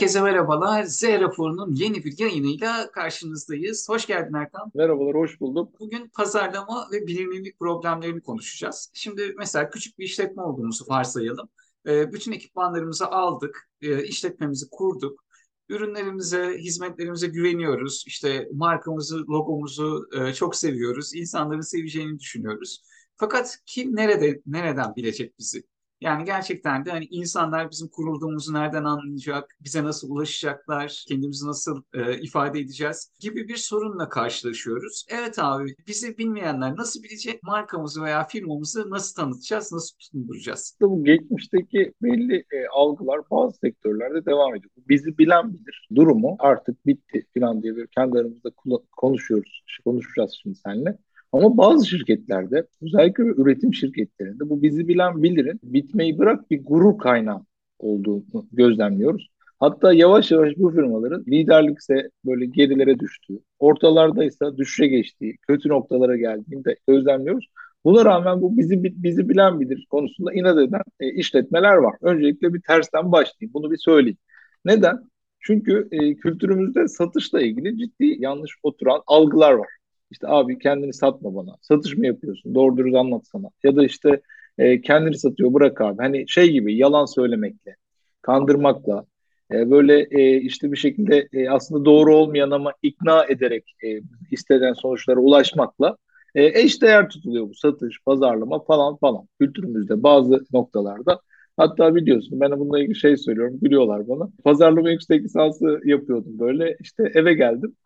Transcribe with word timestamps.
Herkese 0.00 0.22
merhabalar. 0.22 0.82
Z 0.82 1.04
raporunun 1.04 1.74
yeni 1.74 2.04
bir 2.04 2.18
yayınıyla 2.18 2.90
karşınızdayız. 2.90 3.88
Hoş 3.88 4.06
geldin 4.06 4.34
Erkan. 4.34 4.70
Merhabalar, 4.74 5.14
hoş 5.14 5.40
bulduk. 5.40 5.80
Bugün 5.80 6.08
pazarlama 6.08 6.88
ve 6.92 7.06
bilinirlik 7.06 7.58
problemlerini 7.58 8.20
konuşacağız. 8.20 8.90
Şimdi 8.94 9.34
mesela 9.38 9.70
küçük 9.70 9.98
bir 9.98 10.04
işletme 10.04 10.42
olduğumuzu 10.42 10.84
varsayalım. 10.88 11.48
Ee, 11.86 12.12
bütün 12.12 12.32
ekipmanlarımızı 12.32 13.06
aldık, 13.06 13.70
e, 13.82 14.04
işletmemizi 14.04 14.70
kurduk. 14.70 15.24
Ürünlerimize, 15.68 16.58
hizmetlerimize 16.58 17.26
güveniyoruz. 17.26 18.04
İşte 18.06 18.48
markamızı, 18.52 19.18
logomuzu 19.18 20.08
e, 20.12 20.32
çok 20.32 20.56
seviyoruz. 20.56 21.14
İnsanların 21.14 21.60
seveceğini 21.60 22.18
düşünüyoruz. 22.18 22.82
Fakat 23.16 23.58
kim 23.66 23.96
nerede, 23.96 24.40
nereden 24.46 24.96
bilecek 24.96 25.38
bizi? 25.38 25.62
Yani 26.00 26.24
gerçekten 26.24 26.84
de 26.84 26.90
hani 26.90 27.04
insanlar 27.04 27.70
bizim 27.70 27.88
kurulduğumuzu 27.88 28.54
nereden 28.54 28.84
anlayacak, 28.84 29.56
bize 29.60 29.84
nasıl 29.84 30.10
ulaşacaklar, 30.10 31.04
kendimizi 31.08 31.46
nasıl 31.46 31.82
e, 31.94 32.20
ifade 32.20 32.60
edeceğiz 32.60 33.12
gibi 33.18 33.48
bir 33.48 33.56
sorunla 33.56 34.08
karşılaşıyoruz. 34.08 35.04
Evet 35.08 35.38
abi, 35.38 35.74
bizi 35.86 36.18
bilmeyenler 36.18 36.76
nasıl 36.76 37.02
bilecek, 37.02 37.42
markamızı 37.42 38.02
veya 38.02 38.24
firmamızı 38.24 38.90
nasıl 38.90 39.22
tanıtacağız, 39.22 39.72
nasıl 39.72 39.96
tutunduracağız? 39.98 40.76
Bu 40.80 41.04
geçmişteki 41.04 41.92
belli 42.02 42.36
e, 42.36 42.66
algılar 42.72 43.20
bazı 43.30 43.56
sektörlerde 43.56 44.26
devam 44.26 44.54
ediyor. 44.54 44.70
Bizi 44.88 45.18
bilen 45.18 45.54
bilir. 45.54 45.88
Durumu 45.94 46.36
artık 46.38 46.86
bitti 46.86 47.26
falan 47.38 47.62
diye 47.62 47.76
bir 47.76 47.86
kendi 47.86 48.18
aramızda 48.18 48.50
konuşuyoruz. 48.96 49.64
Konuşacağız 49.84 50.38
şimdi 50.42 50.56
seninle. 50.56 50.98
Ama 51.32 51.56
bazı 51.56 51.86
şirketlerde 51.86 52.66
özellikle 52.82 53.24
üretim 53.24 53.74
şirketlerinde 53.74 54.50
bu 54.50 54.62
bizi 54.62 54.88
bilen 54.88 55.22
bilirin 55.22 55.60
bitmeyi 55.62 56.18
bırak 56.18 56.50
bir 56.50 56.64
gurur 56.64 56.98
kaynağı 56.98 57.40
olduğunu 57.78 58.48
gözlemliyoruz. 58.52 59.28
Hatta 59.60 59.92
yavaş 59.92 60.30
yavaş 60.30 60.52
bu 60.56 60.70
firmaların 60.70 61.24
liderlikse 61.28 62.10
böyle 62.24 62.46
gerilere 62.46 62.98
düştüğü, 62.98 63.38
ortalardaysa 63.58 64.56
düşüşe 64.56 64.86
geçtiği, 64.86 65.36
kötü 65.48 65.68
noktalara 65.68 66.16
geldiğini 66.16 66.64
de 66.64 66.76
gözlemliyoruz. 66.88 67.48
Buna 67.84 68.04
rağmen 68.04 68.42
bu 68.42 68.58
bizi 68.58 68.84
bizi 68.84 69.28
bilen 69.28 69.60
bilir 69.60 69.86
konusunda 69.90 70.32
inat 70.32 70.58
eden 70.58 70.82
e, 71.00 71.12
işletmeler 71.12 71.74
var. 71.74 71.94
Öncelikle 72.02 72.54
bir 72.54 72.60
tersten 72.60 73.12
başlayayım. 73.12 73.54
Bunu 73.54 73.70
bir 73.70 73.76
söyleyeyim. 73.76 74.18
Neden? 74.64 75.10
Çünkü 75.40 75.88
e, 75.92 76.14
kültürümüzde 76.16 76.88
satışla 76.88 77.40
ilgili 77.42 77.78
ciddi 77.78 78.16
yanlış 78.18 78.52
oturan 78.62 79.02
algılar 79.06 79.52
var. 79.52 79.68
İşte 80.10 80.28
abi 80.28 80.58
kendini 80.58 80.92
satma 80.94 81.34
bana. 81.34 81.56
Satış 81.60 81.96
mı 81.96 82.06
yapıyorsun? 82.06 82.54
Doğru 82.54 82.76
dürüst 82.76 82.96
anlatsana. 82.96 83.50
Ya 83.64 83.76
da 83.76 83.84
işte 83.84 84.20
e, 84.58 84.80
kendini 84.80 85.18
satıyor 85.18 85.54
bırak 85.54 85.80
abi. 85.80 86.02
Hani 86.02 86.28
şey 86.28 86.50
gibi 86.52 86.76
yalan 86.76 87.04
söylemekle, 87.06 87.76
kandırmakla, 88.22 89.04
e, 89.52 89.70
böyle 89.70 90.08
e, 90.10 90.40
işte 90.40 90.72
bir 90.72 90.76
şekilde 90.76 91.28
e, 91.32 91.48
aslında 91.50 91.84
doğru 91.84 92.16
olmayan 92.16 92.50
ama 92.50 92.72
ikna 92.82 93.24
ederek 93.24 93.74
e, 93.84 94.00
istenen 94.30 94.72
sonuçlara 94.72 95.20
ulaşmakla 95.20 95.96
e, 96.34 96.60
eş 96.60 96.82
değer 96.82 97.08
tutuluyor 97.08 97.48
bu 97.48 97.54
satış, 97.54 98.02
pazarlama 98.04 98.64
falan 98.64 98.96
falan 98.96 99.28
kültürümüzde 99.40 100.02
bazı 100.02 100.44
noktalarda. 100.52 101.20
Hatta 101.56 101.94
biliyorsun 101.94 102.40
ben 102.40 102.60
bununla 102.60 102.80
ilgili 102.80 102.96
şey 102.96 103.16
söylüyorum 103.16 103.58
biliyorlar 103.62 104.08
bana. 104.08 104.28
Pazarlama 104.44 104.90
yüksek 104.90 105.24
lisansı 105.24 105.80
yapıyordum 105.84 106.38
böyle 106.38 106.76
işte 106.80 107.12
eve 107.14 107.34
geldim. 107.34 107.76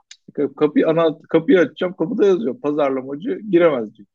Kapıyı 0.57 0.89
ana 0.89 1.19
kapıyı 1.29 1.59
açacağım. 1.59 1.95
Kapıda 1.99 2.27
yazıyor 2.27 2.61
pazarlamacı 2.61 3.41
giremez 3.51 3.95
diyor. 3.95 4.09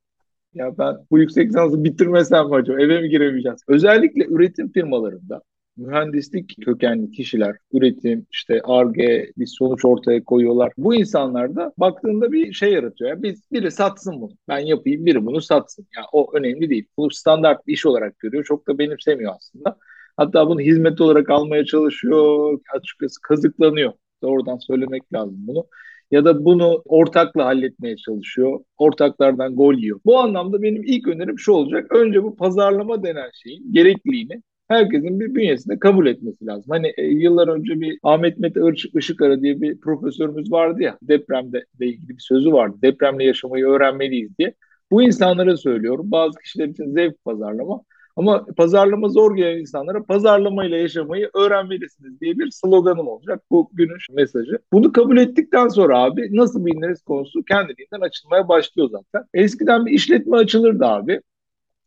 Ya 0.54 0.78
ben 0.78 0.96
bu 1.12 1.20
yüksek 1.20 1.50
lisansı 1.50 1.84
bitirmesem 1.84 2.48
mi 2.48 2.56
acaba? 2.56 2.82
Eve 2.82 3.02
mi 3.02 3.10
giremeyeceğiz? 3.10 3.62
Özellikle 3.68 4.26
üretim 4.26 4.72
firmalarında 4.72 5.42
mühendislik 5.78 6.66
kökenli 6.66 7.12
kişiler 7.12 7.56
üretim 7.74 8.26
işte 8.32 8.62
ARGE 8.64 9.32
bir 9.38 9.46
sonuç 9.46 9.86
ortaya 9.86 10.24
koyuyorlar. 10.24 10.72
Bu 10.78 10.96
insanlar 10.96 11.56
da 11.56 11.74
baktığında 11.78 12.32
bir 12.32 12.54
şey 12.54 12.74
yaratıyor. 12.74 13.10
Yani 13.10 13.24
biz 13.24 13.42
biri 13.52 13.72
satsın 13.72 14.22
bunu. 14.22 14.32
Ben 14.48 14.60
yapayım 14.60 15.06
biri 15.06 15.26
bunu 15.26 15.42
satsın. 15.42 15.88
Yani 15.98 16.06
o 16.14 16.38
önemli 16.38 16.70
değil. 16.70 16.88
Bu 16.98 17.12
standart 17.12 17.68
bir 17.68 17.74
iş 17.74 17.86
olarak 17.86 18.20
görüyor. 18.20 18.44
Çok 18.44 18.68
da 18.68 18.78
benimsemiyor 18.78 19.34
aslında. 19.36 19.78
Hatta 20.18 20.48
bunu 20.48 20.60
hizmet 20.60 21.02
olarak 21.02 21.30
almaya 21.30 21.66
çalışıyor. 21.66 22.60
Açıkçası 22.76 23.22
kazıklanıyor. 23.22 23.94
Doğrudan 24.22 24.58
söylemek 24.58 25.14
lazım 25.14 25.38
bunu 25.48 25.66
ya 26.12 26.26
da 26.26 26.46
bunu 26.46 26.82
ortakla 26.86 27.46
halletmeye 27.46 27.98
çalışıyor. 27.98 28.60
Ortaklardan 28.78 29.56
gol 29.56 29.74
yiyor. 29.74 30.00
Bu 30.06 30.20
anlamda 30.20 30.62
benim 30.62 30.84
ilk 30.84 31.08
önerim 31.08 31.40
şu 31.40 31.52
olacak. 31.52 31.92
Önce 31.96 32.24
bu 32.24 32.36
pazarlama 32.36 33.04
denen 33.04 33.30
şeyin 33.44 33.74
gerekliliğini 33.74 34.42
herkesin 34.68 35.20
bir 35.20 35.36
bünyesinde 35.36 35.80
kabul 35.80 36.08
etmesi 36.08 36.46
lazım. 36.46 36.66
Hani 36.70 36.94
e, 36.98 37.06
yıllar 37.06 37.48
önce 37.48 37.82
bir 37.82 38.00
Ahmet 38.04 38.40
Mete 38.40 38.60
Işıkara 38.94 39.42
diye 39.42 39.62
bir 39.62 39.80
profesörümüz 39.80 40.52
vardı 40.52 40.84
ya 40.84 40.98
depremde 41.02 41.66
de 41.80 41.88
ilgili 41.88 42.10
bir 42.10 42.20
sözü 42.20 42.52
vardı. 42.52 42.78
Depremle 42.82 43.24
yaşamayı 43.24 43.66
öğrenmeliyiz 43.66 44.38
diye. 44.38 44.54
Bu 44.92 45.02
insanlara 45.04 45.58
söylüyorum. 45.58 46.12
Bazı 46.12 46.40
kişiler 46.40 46.68
için 46.68 46.94
zevk 46.94 47.26
pazarlama. 47.26 47.82
Ama 48.16 48.46
pazarlama 48.58 49.10
zor 49.10 49.36
gelen 49.36 49.60
insanlara 49.60 50.04
pazarlamayla 50.04 50.78
yaşamayı 50.78 51.30
öğrenmelisiniz 51.34 52.22
diye 52.22 52.40
bir 52.40 52.52
sloganım 52.52 53.08
olacak 53.08 53.44
bu 53.52 53.70
günün 53.74 53.98
mesajı. 54.12 54.60
Bunu 54.74 54.92
kabul 54.92 55.18
ettikten 55.18 55.68
sonra 55.68 56.00
abi 56.00 56.38
nasıl 56.38 56.66
biliniriz 56.66 57.02
konusu 57.02 57.44
kendiliğinden 57.44 58.02
açılmaya 58.02 58.48
başlıyor 58.48 58.90
zaten. 58.92 59.28
Eskiden 59.34 59.86
bir 59.86 59.92
işletme 59.92 60.38
açılırdı 60.38 60.86
abi. 60.86 61.22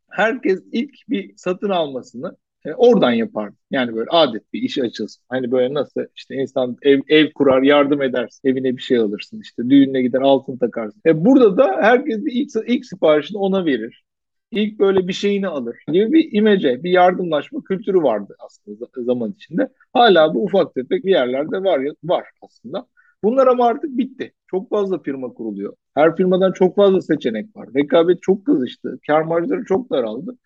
Herkes 0.09 0.63
ilk 0.71 1.09
bir 1.09 1.33
satın 1.37 1.69
almasını 1.69 2.37
e, 2.65 2.73
oradan 2.73 3.11
yapar. 3.11 3.51
Yani 3.71 3.95
böyle 3.95 4.09
adet 4.09 4.53
bir 4.53 4.61
iş 4.61 4.77
açılsın. 4.77 5.23
Hani 5.29 5.51
böyle 5.51 5.73
nasıl 5.73 6.01
işte 6.15 6.35
insan 6.35 6.77
ev, 6.81 7.01
ev 7.07 7.31
kurar, 7.31 7.61
yardım 7.61 8.01
edersin, 8.01 8.49
evine 8.49 8.77
bir 8.77 8.81
şey 8.81 8.97
alırsın. 8.97 9.41
işte 9.41 9.69
düğününe 9.69 10.01
gider 10.01 10.21
altın 10.21 10.57
takarsın. 10.57 11.01
E 11.05 11.25
burada 11.25 11.57
da 11.57 11.77
herkes 11.81 12.25
bir 12.25 12.31
ilk, 12.31 12.49
ilk 12.67 12.85
siparişini 12.85 13.37
ona 13.37 13.65
verir 13.65 14.03
ilk 14.53 14.79
böyle 14.79 15.07
bir 15.07 15.13
şeyini 15.13 15.47
alır 15.47 15.75
gibi 15.87 16.13
bir 16.13 16.29
imece, 16.33 16.83
bir 16.83 16.91
yardımlaşma 16.91 17.63
kültürü 17.63 18.03
vardı 18.03 18.35
aslında 18.39 18.85
zaman 18.97 19.31
içinde. 19.31 19.69
Hala 19.93 20.33
bu 20.35 20.43
ufak 20.43 20.75
tefek 20.75 21.05
bir 21.05 21.11
yerlerde 21.11 21.63
var 21.63 21.81
var 22.03 22.25
aslında. 22.41 22.87
Bunlar 23.23 23.47
ama 23.47 23.65
artık 23.65 23.97
bitti. 23.97 24.33
Çok 24.47 24.69
fazla 24.69 24.99
firma 25.01 25.33
kuruluyor. 25.33 25.73
Her 25.95 26.15
firmadan 26.15 26.51
çok 26.51 26.75
fazla 26.75 27.01
seçenek 27.01 27.55
var. 27.55 27.69
Rekabet 27.75 28.21
çok 28.21 28.45
kızıştı. 28.45 28.99
Kar 29.07 29.21
marjları 29.21 29.65
çok 29.65 29.91
daraldı. 29.91 30.37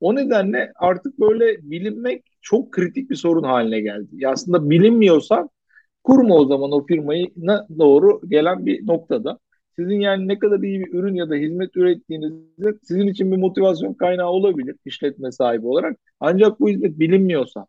O 0.00 0.14
nedenle 0.14 0.72
artık 0.76 1.20
böyle 1.20 1.70
bilinmek 1.70 2.24
çok 2.42 2.72
kritik 2.72 3.10
bir 3.10 3.14
sorun 3.16 3.42
haline 3.42 3.80
geldi. 3.80 4.08
Ya 4.12 4.30
aslında 4.30 4.70
bilinmiyorsan 4.70 5.50
kurma 6.04 6.34
o 6.34 6.46
zaman 6.46 6.72
o 6.72 6.86
firmayı 6.86 7.26
doğru 7.78 8.20
gelen 8.28 8.66
bir 8.66 8.86
noktada 8.86 9.38
sizin 9.76 10.00
yani 10.00 10.28
ne 10.28 10.38
kadar 10.38 10.60
iyi 10.60 10.80
bir 10.80 10.92
ürün 10.92 11.14
ya 11.14 11.30
da 11.30 11.34
hizmet 11.34 11.76
ürettiğinizde 11.76 12.74
sizin 12.82 13.06
için 13.06 13.32
bir 13.32 13.36
motivasyon 13.36 13.94
kaynağı 13.94 14.28
olabilir 14.28 14.76
işletme 14.84 15.32
sahibi 15.32 15.66
olarak. 15.66 15.96
Ancak 16.20 16.60
bu 16.60 16.68
hizmet 16.68 16.98
bilinmiyorsa, 16.98 17.66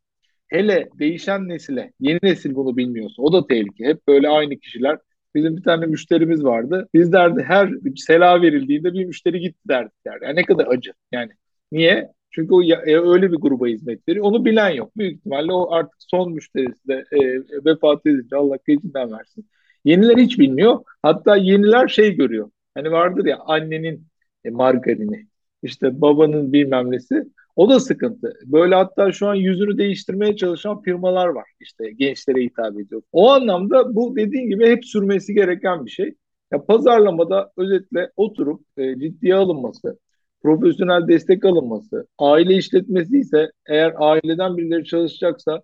hele 0.47 0.89
değişen 0.99 1.47
nesile, 1.47 1.93
yeni 1.99 2.19
nesil 2.23 2.55
bunu 2.55 2.77
bilmiyorsa 2.77 3.21
o 3.21 3.33
da 3.33 3.47
tehlike. 3.47 3.85
Hep 3.85 4.07
böyle 4.07 4.29
aynı 4.29 4.57
kişiler. 4.57 4.97
Bizim 5.35 5.57
bir 5.57 5.63
tane 5.63 5.85
müşterimiz 5.85 6.43
vardı. 6.43 6.87
Biz 6.93 7.13
derdi 7.13 7.43
her 7.43 7.69
sela 7.95 8.41
verildiğinde 8.41 8.93
bir 8.93 9.05
müşteri 9.05 9.39
gitti 9.39 9.59
derdik 9.69 10.05
derdi. 10.05 10.25
Yani 10.25 10.35
ne 10.35 10.43
kadar 10.43 10.67
acı. 10.67 10.91
Yani 11.11 11.31
niye? 11.71 12.11
Çünkü 12.31 12.53
o 12.53 12.61
ya, 12.61 12.77
e, 12.85 12.99
öyle 12.99 13.31
bir 13.31 13.37
gruba 13.37 13.67
hizmet 13.67 14.07
veriyor. 14.09 14.25
Onu 14.25 14.45
bilen 14.45 14.69
yok. 14.69 14.97
Büyük 14.97 15.19
ihtimalle 15.19 15.53
o 15.53 15.71
artık 15.71 15.95
son 15.99 16.33
müşterisi 16.33 16.87
de 16.87 17.03
e, 17.11 17.19
vefat 17.65 18.05
edince 18.05 18.35
Allah 18.35 18.57
gecinden 18.67 19.11
versin. 19.11 19.45
Yeniler 19.87 20.17
hiç 20.17 20.39
bilmiyor. 20.39 20.79
Hatta 21.01 21.35
yeniler 21.35 21.87
şey 21.87 22.15
görüyor. 22.15 22.49
Hani 22.75 22.91
vardır 22.91 23.25
ya 23.25 23.37
annenin 23.45 24.07
e, 24.45 24.49
margarini, 24.49 25.27
işte 25.63 26.01
babanın 26.01 26.53
bilmem 26.53 26.91
nesi. 26.91 27.23
O 27.55 27.69
da 27.69 27.79
sıkıntı. 27.79 28.33
Böyle 28.45 28.75
hatta 28.75 29.11
şu 29.11 29.27
an 29.27 29.35
yüzünü 29.35 29.77
değiştirmeye 29.77 30.35
çalışan 30.35 30.81
firmalar 30.81 31.27
var. 31.27 31.45
İşte 31.59 31.91
gençlere 31.91 32.43
hitap 32.43 32.79
ediyor. 32.79 33.01
O 33.11 33.29
anlamda 33.29 33.95
bu 33.95 34.15
dediğin 34.15 34.49
gibi 34.49 34.69
hep 34.69 34.85
sürmesi 34.85 35.33
gereken 35.33 35.85
bir 35.85 35.91
şey. 35.91 36.15
Ya 36.51 36.65
pazarlamada 36.65 37.51
özetle 37.57 38.11
oturup 38.15 38.61
e, 38.77 38.99
ciddiye 38.99 39.35
alınması, 39.35 39.99
profesyonel 40.43 41.07
destek 41.07 41.45
alınması, 41.45 42.07
aile 42.19 42.55
işletmesi 42.55 43.19
ise 43.19 43.51
eğer 43.67 43.93
aileden 43.97 44.57
birileri 44.57 44.85
çalışacaksa 44.85 45.61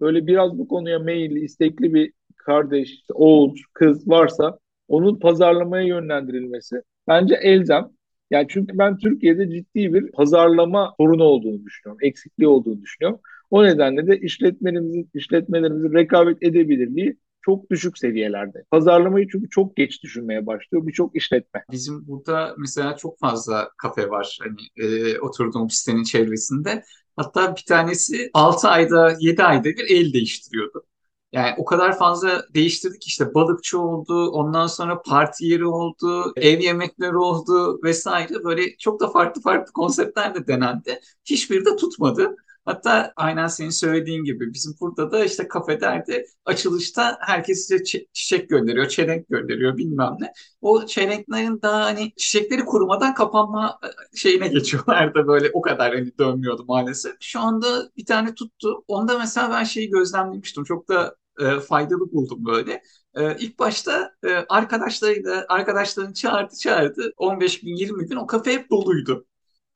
böyle 0.00 0.26
biraz 0.26 0.58
bu 0.58 0.68
konuya 0.68 0.98
meyilli, 0.98 1.40
istekli 1.44 1.94
bir 1.94 2.12
kardeş, 2.46 3.00
oğul, 3.14 3.56
kız 3.72 4.08
varsa 4.08 4.58
onun 4.88 5.18
pazarlamaya 5.18 5.86
yönlendirilmesi 5.86 6.76
bence 7.08 7.34
elzem. 7.34 7.90
Yani 8.30 8.46
çünkü 8.50 8.78
ben 8.78 8.98
Türkiye'de 8.98 9.50
ciddi 9.50 9.94
bir 9.94 10.12
pazarlama 10.12 10.94
sorunu 11.00 11.22
olduğunu 11.24 11.64
düşünüyorum. 11.64 11.98
Eksikliği 12.02 12.48
olduğunu 12.48 12.82
düşünüyorum. 12.82 13.20
O 13.50 13.64
nedenle 13.64 14.06
de 14.06 14.18
işletmelerimizin, 14.18 15.10
işletmelerimizin 15.14 15.94
rekabet 15.94 16.42
edebilirliği 16.42 17.16
çok 17.42 17.70
düşük 17.70 17.98
seviyelerde. 17.98 18.64
Pazarlamayı 18.70 19.28
çünkü 19.32 19.48
çok 19.48 19.76
geç 19.76 20.02
düşünmeye 20.02 20.46
başlıyor 20.46 20.86
birçok 20.86 21.16
işletme. 21.16 21.64
Bizim 21.72 22.06
burada 22.06 22.54
mesela 22.58 22.96
çok 22.96 23.18
fazla 23.18 23.70
kafe 23.78 24.10
var 24.10 24.38
hani 24.42 24.86
e, 24.88 25.18
oturduğum 25.18 25.70
sitenin 25.70 26.04
çevresinde. 26.04 26.82
Hatta 27.16 27.56
bir 27.56 27.64
tanesi 27.68 28.30
6 28.34 28.68
ayda 28.68 29.16
7 29.20 29.42
ayda 29.42 29.64
bir 29.64 29.90
el 29.90 30.12
değiştiriyordu. 30.12 30.84
Yani 31.34 31.54
o 31.58 31.64
kadar 31.64 31.98
fazla 31.98 32.44
değiştirdik 32.54 33.06
işte 33.06 33.34
balıkçı 33.34 33.80
oldu, 33.80 34.30
ondan 34.30 34.66
sonra 34.66 35.02
parti 35.02 35.44
yeri 35.44 35.66
oldu, 35.66 36.32
ev 36.36 36.60
yemekleri 36.60 37.16
oldu 37.16 37.80
vesaire. 37.82 38.44
Böyle 38.44 38.76
çok 38.78 39.00
da 39.00 39.08
farklı 39.10 39.42
farklı 39.42 39.72
konseptler 39.72 40.34
de 40.34 40.46
denendi. 40.46 41.00
Hiçbiri 41.24 41.64
de 41.66 41.76
tutmadı. 41.76 42.36
Hatta 42.64 43.12
aynen 43.16 43.46
senin 43.46 43.70
söylediğin 43.70 44.24
gibi 44.24 44.54
bizim 44.54 44.74
burada 44.80 45.12
da 45.12 45.24
işte 45.24 45.48
kafederde 45.48 46.26
açılışta 46.44 47.18
herkes 47.20 47.66
size 47.66 47.84
çiçek 48.12 48.48
gönderiyor, 48.50 48.88
çelenk 48.88 49.28
gönderiyor 49.28 49.76
bilmem 49.76 50.16
ne. 50.20 50.32
O 50.60 50.86
çelenklerin 50.86 51.62
daha 51.62 51.84
hani 51.84 52.12
çiçekleri 52.16 52.64
kurumadan 52.64 53.14
kapanma 53.14 53.78
e, 53.84 54.16
şeyine 54.16 54.48
geçiyorlar 54.48 55.14
da 55.14 55.26
böyle 55.26 55.50
o 55.52 55.60
kadar 55.60 55.94
hani 55.94 56.18
dönmüyordu 56.18 56.64
maalesef. 56.64 57.12
Şu 57.20 57.40
anda 57.40 57.90
bir 57.96 58.04
tane 58.04 58.34
tuttu. 58.34 58.84
Onda 58.88 59.18
mesela 59.18 59.50
ben 59.50 59.64
şeyi 59.64 59.90
gözlemlemiştim. 59.90 60.64
Çok 60.64 60.88
da 60.88 61.16
e, 61.40 61.60
faydalı 61.60 62.12
buldum 62.12 62.44
böyle. 62.46 62.82
E, 63.14 63.36
ilk 63.38 63.58
başta 63.58 64.14
e, 64.24 64.28
arkadaşlarıyla 64.48 65.46
arkadaşlarını 65.48 66.14
çağırdı 66.14 66.56
çağırdı. 66.56 67.12
15 67.16 67.60
gün 67.60 67.76
20 67.76 68.06
gün 68.06 68.16
o 68.16 68.26
kafe 68.26 68.52
hep 68.52 68.70
doluydu 68.70 69.26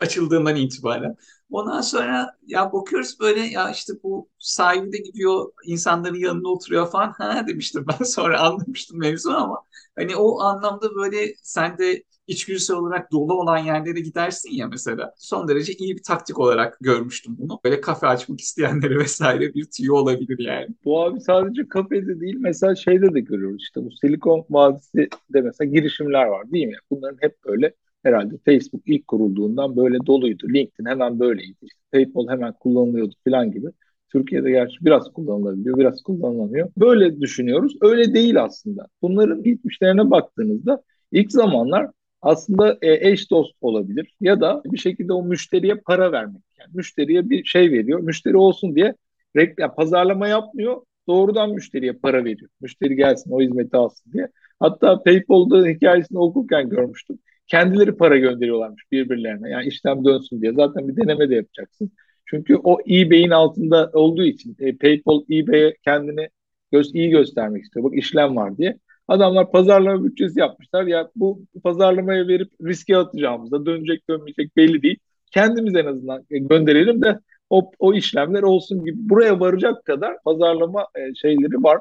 açıldığından 0.01 0.57
itibaren. 0.57 1.17
Ondan 1.51 1.81
sonra 1.81 2.37
ya 2.47 2.73
bakıyoruz 2.73 3.21
böyle 3.21 3.41
ya 3.41 3.71
işte 3.71 3.93
bu 4.03 4.29
sahibi 4.39 4.93
de 4.93 4.99
gidiyor 4.99 5.53
insanların 5.65 6.19
yanında 6.19 6.49
oturuyor 6.49 6.91
falan 6.91 7.13
ha 7.13 7.47
demiştim 7.47 7.87
ben 7.89 8.05
sonra 8.05 8.41
anlamıştım 8.41 8.99
mevzu 8.99 9.31
ama 9.31 9.63
hani 9.97 10.17
o 10.17 10.41
anlamda 10.41 10.95
böyle 10.95 11.35
sen 11.43 11.79
de 11.79 12.05
içgüdüsel 12.29 12.77
olarak 12.77 13.13
dolu 13.13 13.35
olan 13.35 13.59
yerlere 13.59 14.01
gidersin 14.01 14.51
ya 14.51 14.69
mesela. 14.69 15.15
Son 15.17 15.49
derece 15.49 15.73
iyi 15.73 15.97
bir 15.97 16.03
taktik 16.03 16.39
olarak 16.39 16.79
görmüştüm 16.81 17.37
bunu. 17.39 17.61
Böyle 17.65 17.81
kafe 17.81 18.07
açmak 18.07 18.41
isteyenlere 18.41 18.99
vesaire 18.99 19.55
bir 19.55 19.65
tüyo 19.65 19.95
olabilir 19.95 20.39
yani. 20.39 20.69
Bu 20.85 21.03
abi 21.05 21.21
sadece 21.21 21.69
kafede 21.69 22.21
değil 22.21 22.37
mesela 22.39 22.75
şeyde 22.75 23.15
de 23.15 23.21
görüyoruz 23.21 23.63
işte 23.63 23.85
bu 23.85 23.91
Silikon 23.91 24.47
Vadisi 24.51 25.09
de 25.33 25.41
mesela 25.41 25.71
girişimler 25.71 26.25
var 26.27 26.51
değil 26.51 26.67
mi? 26.67 26.77
Bunların 26.91 27.19
hep 27.21 27.45
böyle 27.45 27.75
herhalde 28.09 28.35
Facebook 28.45 28.83
ilk 28.87 29.09
kurulduğundan 29.09 29.77
böyle 29.77 29.99
doluydu. 30.07 30.47
LinkedIn 30.49 30.87
hemen 30.87 31.21
böyleydi. 31.21 31.67
PayPal 31.93 32.29
hemen 32.29 32.53
kullanılıyordu 32.53 33.15
falan 33.25 33.53
gibi. 33.53 33.67
Türkiye'de 34.13 34.51
gerçi 34.51 34.85
biraz 34.85 35.13
kullanılabiliyor, 35.13 35.79
biraz 35.79 36.03
kullanılamıyor. 36.03 36.71
Böyle 36.77 37.21
düşünüyoruz. 37.21 37.77
Öyle 37.81 38.15
değil 38.15 38.43
aslında. 38.43 38.87
Bunların 39.03 39.43
geçmişlerine 39.43 40.11
baktığınızda 40.11 40.83
ilk 41.13 41.33
zamanlar 41.33 41.91
aslında 42.23 42.79
e, 42.83 43.11
eş 43.11 43.31
dost 43.31 43.55
olabilir 43.61 44.15
ya 44.21 44.41
da 44.41 44.63
bir 44.65 44.79
şekilde 44.79 45.13
o 45.13 45.23
müşteriye 45.23 45.75
para 45.75 46.13
vermek. 46.13 46.43
Yani 46.59 46.71
müşteriye 46.75 47.31
bir 47.31 47.45
şey 47.45 47.73
veriyor. 47.73 48.01
Müşteri 48.01 48.37
olsun 48.37 48.75
diye 48.75 48.95
reklam, 49.37 49.75
pazarlama 49.75 50.29
yapmıyor. 50.29 50.83
Doğrudan 51.09 51.51
müşteriye 51.51 51.93
para 51.93 52.25
veriyor. 52.25 52.51
Müşteri 52.61 52.97
gelsin 52.97 53.31
o 53.31 53.41
hizmeti 53.41 53.77
alsın 53.77 54.13
diye. 54.13 54.29
Hatta 54.61 55.03
PayPal'da 55.03 55.67
hikayesini 55.67 56.19
okurken 56.19 56.69
görmüştüm 56.69 57.19
kendileri 57.49 57.97
para 57.97 58.19
gönderiyorlarmış 58.19 58.83
birbirlerine. 58.93 59.51
Yani 59.51 59.67
işlem 59.67 60.05
dönsün 60.05 60.43
diye. 60.43 60.53
Zaten 60.53 60.89
bir 60.89 60.97
deneme 60.97 61.31
de 61.31 61.35
yapacaksın. 61.35 61.91
Çünkü 62.27 62.57
o 62.65 62.79
eBay'in 62.91 63.31
altında 63.31 63.91
olduğu 63.93 64.25
için 64.25 64.57
e, 64.61 64.77
PayPal 64.77 65.23
eBay'e 65.31 65.77
kendini 65.85 66.29
göz, 66.73 66.95
iyi 66.95 67.11
göstermek 67.11 67.65
istiyor. 67.65 67.85
Bak 67.85 67.99
işlem 67.99 68.37
var 68.37 68.59
diye. 68.59 68.79
Adamlar 69.09 69.51
pazarlama 69.51 70.05
bütçesi 70.05 70.41
yapmışlar. 70.41 70.85
Ya 70.85 71.11
bu 71.17 71.43
pazarlamaya 71.63 72.29
verip 72.29 72.51
riske 72.67 72.97
atacağımızda 72.97 73.67
dönecek 73.67 74.09
dönmeyecek 74.11 74.57
belli 74.57 74.83
değil. 74.83 74.99
Kendimiz 75.33 75.77
en 75.77 75.87
azından 75.87 76.25
gönderelim 76.31 77.03
de 77.03 77.19
o, 77.51 77.71
o 77.79 77.95
işlemler 77.95 78.43
olsun 78.43 78.85
gibi 78.85 78.97
buraya 79.09 79.41
varacak 79.41 79.85
kadar 79.85 80.23
pazarlama 80.25 80.87
e, 80.95 81.15
şeyleri 81.15 81.63
var. 81.63 81.79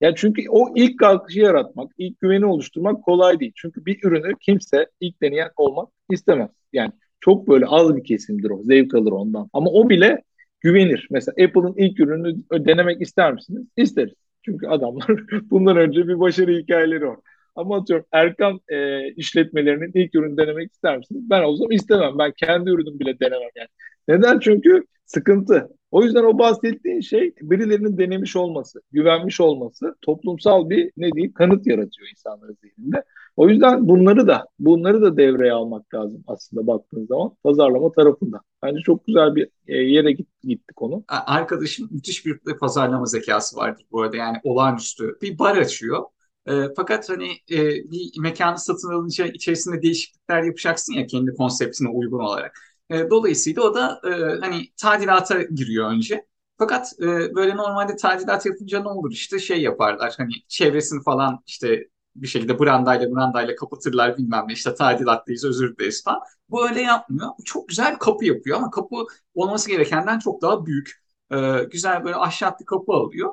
Yani 0.00 0.14
çünkü 0.16 0.42
o 0.50 0.72
ilk 0.76 0.98
kalkışı 0.98 1.40
yaratmak, 1.40 1.92
ilk 1.98 2.20
güveni 2.20 2.46
oluşturmak 2.46 3.04
kolay 3.04 3.40
değil. 3.40 3.52
Çünkü 3.56 3.86
bir 3.86 3.98
ürünü 4.04 4.32
kimse 4.40 4.86
ilk 5.00 5.22
deneyen 5.22 5.50
olmak 5.56 5.88
istemez. 6.10 6.50
Yani 6.72 6.92
çok 7.20 7.48
böyle 7.48 7.66
az 7.66 7.96
bir 7.96 8.04
kesimdir 8.04 8.50
o, 8.50 8.62
zevk 8.62 8.94
alır 8.94 9.12
ondan. 9.12 9.50
Ama 9.52 9.70
o 9.70 9.88
bile 9.88 10.22
güvenir. 10.60 11.08
Mesela 11.10 11.32
Apple'ın 11.44 11.74
ilk 11.76 12.00
ürününü 12.00 12.36
denemek 12.52 13.02
ister 13.02 13.32
misiniz? 13.32 13.66
İsteriz. 13.76 14.14
Çünkü 14.44 14.66
adamlar 14.66 15.06
bundan 15.50 15.76
önce 15.76 16.08
bir 16.08 16.20
başarı 16.20 16.52
hikayeleri 16.52 17.08
var. 17.08 17.18
Ama 17.54 17.76
atıyorum 17.76 18.06
Erkan 18.12 18.60
e, 18.68 19.08
işletmelerinin 19.12 19.90
ilk 19.94 20.14
ürünü 20.14 20.36
denemek 20.36 20.72
ister 20.72 20.98
misiniz? 20.98 21.22
Ben 21.30 21.42
o 21.42 21.56
zaman 21.56 21.70
istemem. 21.72 22.18
Ben 22.18 22.32
kendi 22.32 22.70
ürünüm 22.70 22.98
bile 23.00 23.20
denemem 23.20 23.50
yani. 23.56 23.68
Neden? 24.08 24.38
Çünkü 24.38 24.84
sıkıntı. 25.08 25.68
O 25.90 26.02
yüzden 26.02 26.24
o 26.24 26.38
bahsettiğin 26.38 27.00
şey 27.00 27.34
birilerinin 27.40 27.98
denemiş 27.98 28.36
olması, 28.36 28.82
güvenmiş 28.92 29.40
olması 29.40 29.94
toplumsal 30.02 30.70
bir 30.70 30.92
ne 30.96 31.12
diyeyim 31.12 31.32
kanıt 31.32 31.66
yaratıyor 31.66 32.08
insanların 32.16 32.56
zihninde. 32.62 33.04
O 33.36 33.48
yüzden 33.48 33.88
bunları 33.88 34.26
da 34.26 34.46
bunları 34.58 35.02
da 35.02 35.16
devreye 35.16 35.52
almak 35.52 35.94
lazım 35.94 36.24
aslında 36.26 36.66
baktığın 36.66 37.06
zaman 37.06 37.36
pazarlama 37.42 37.92
tarafında. 37.92 38.40
Bence 38.62 38.80
çok 38.80 39.06
güzel 39.06 39.34
bir 39.34 39.48
e, 39.66 39.76
yere 39.76 40.12
gitti 40.42 40.74
konu. 40.76 41.04
Arkadaşım 41.08 41.88
müthiş 41.90 42.26
bir 42.26 42.58
pazarlama 42.60 43.06
zekası 43.06 43.56
vardır 43.56 43.86
bu 43.92 44.02
arada 44.02 44.16
yani 44.16 44.36
olağanüstü. 44.44 45.16
Bir 45.22 45.38
bar 45.38 45.56
açıyor. 45.56 46.04
E, 46.46 46.52
fakat 46.76 47.08
hani 47.08 47.28
e, 47.50 47.58
bir 47.90 48.20
mekanı 48.20 48.58
satın 48.58 48.92
alınca 48.92 49.26
içerisinde 49.26 49.82
değişiklikler 49.82 50.42
yapacaksın 50.42 50.92
ya 50.92 51.06
kendi 51.06 51.34
konseptine 51.34 51.88
uygun 51.88 52.18
olarak. 52.18 52.58
E, 52.90 53.10
dolayısıyla 53.10 53.62
o 53.62 53.74
da 53.74 54.00
e, 54.04 54.40
hani 54.40 54.72
tadilata 54.76 55.42
giriyor 55.42 55.90
önce. 55.90 56.26
Fakat 56.58 56.92
e, 57.02 57.34
böyle 57.34 57.56
normalde 57.56 57.96
tadilat 57.96 58.46
yapınca 58.46 58.82
ne 58.82 58.88
olur 58.88 59.12
işte 59.12 59.38
şey 59.38 59.62
yaparlar 59.62 60.14
hani 60.16 60.32
çevresini 60.48 61.02
falan 61.02 61.42
işte 61.46 61.88
bir 62.16 62.26
şekilde 62.26 62.58
brandayla 62.58 63.10
brandayla 63.16 63.54
kapatırlar 63.56 64.18
bilmem 64.18 64.44
ne 64.48 64.52
işte 64.52 64.74
tadilattayız 64.74 65.44
özür 65.44 65.76
dileriz 65.76 66.04
falan. 66.04 66.20
Bu 66.50 66.68
öyle 66.68 66.80
yapmıyor. 66.82 67.28
Çok 67.44 67.68
güzel 67.68 67.92
bir 67.94 67.98
kapı 67.98 68.24
yapıyor 68.24 68.56
ama 68.56 68.70
kapı 68.70 68.96
olması 69.34 69.70
gerekenden 69.70 70.18
çok 70.18 70.42
daha 70.42 70.66
büyük. 70.66 70.92
E, 71.32 71.64
güzel 71.72 72.04
böyle 72.04 72.16
ahşap 72.16 72.60
bir 72.60 72.64
kapı 72.64 72.92
alıyor. 72.92 73.32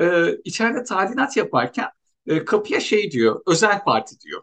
E, 0.00 0.36
içeride 0.44 0.84
tadilat 0.84 1.36
yaparken 1.36 1.86
e, 2.26 2.44
kapıya 2.44 2.80
şey 2.80 3.10
diyor 3.10 3.42
özel 3.46 3.84
parti 3.84 4.20
diyor. 4.20 4.42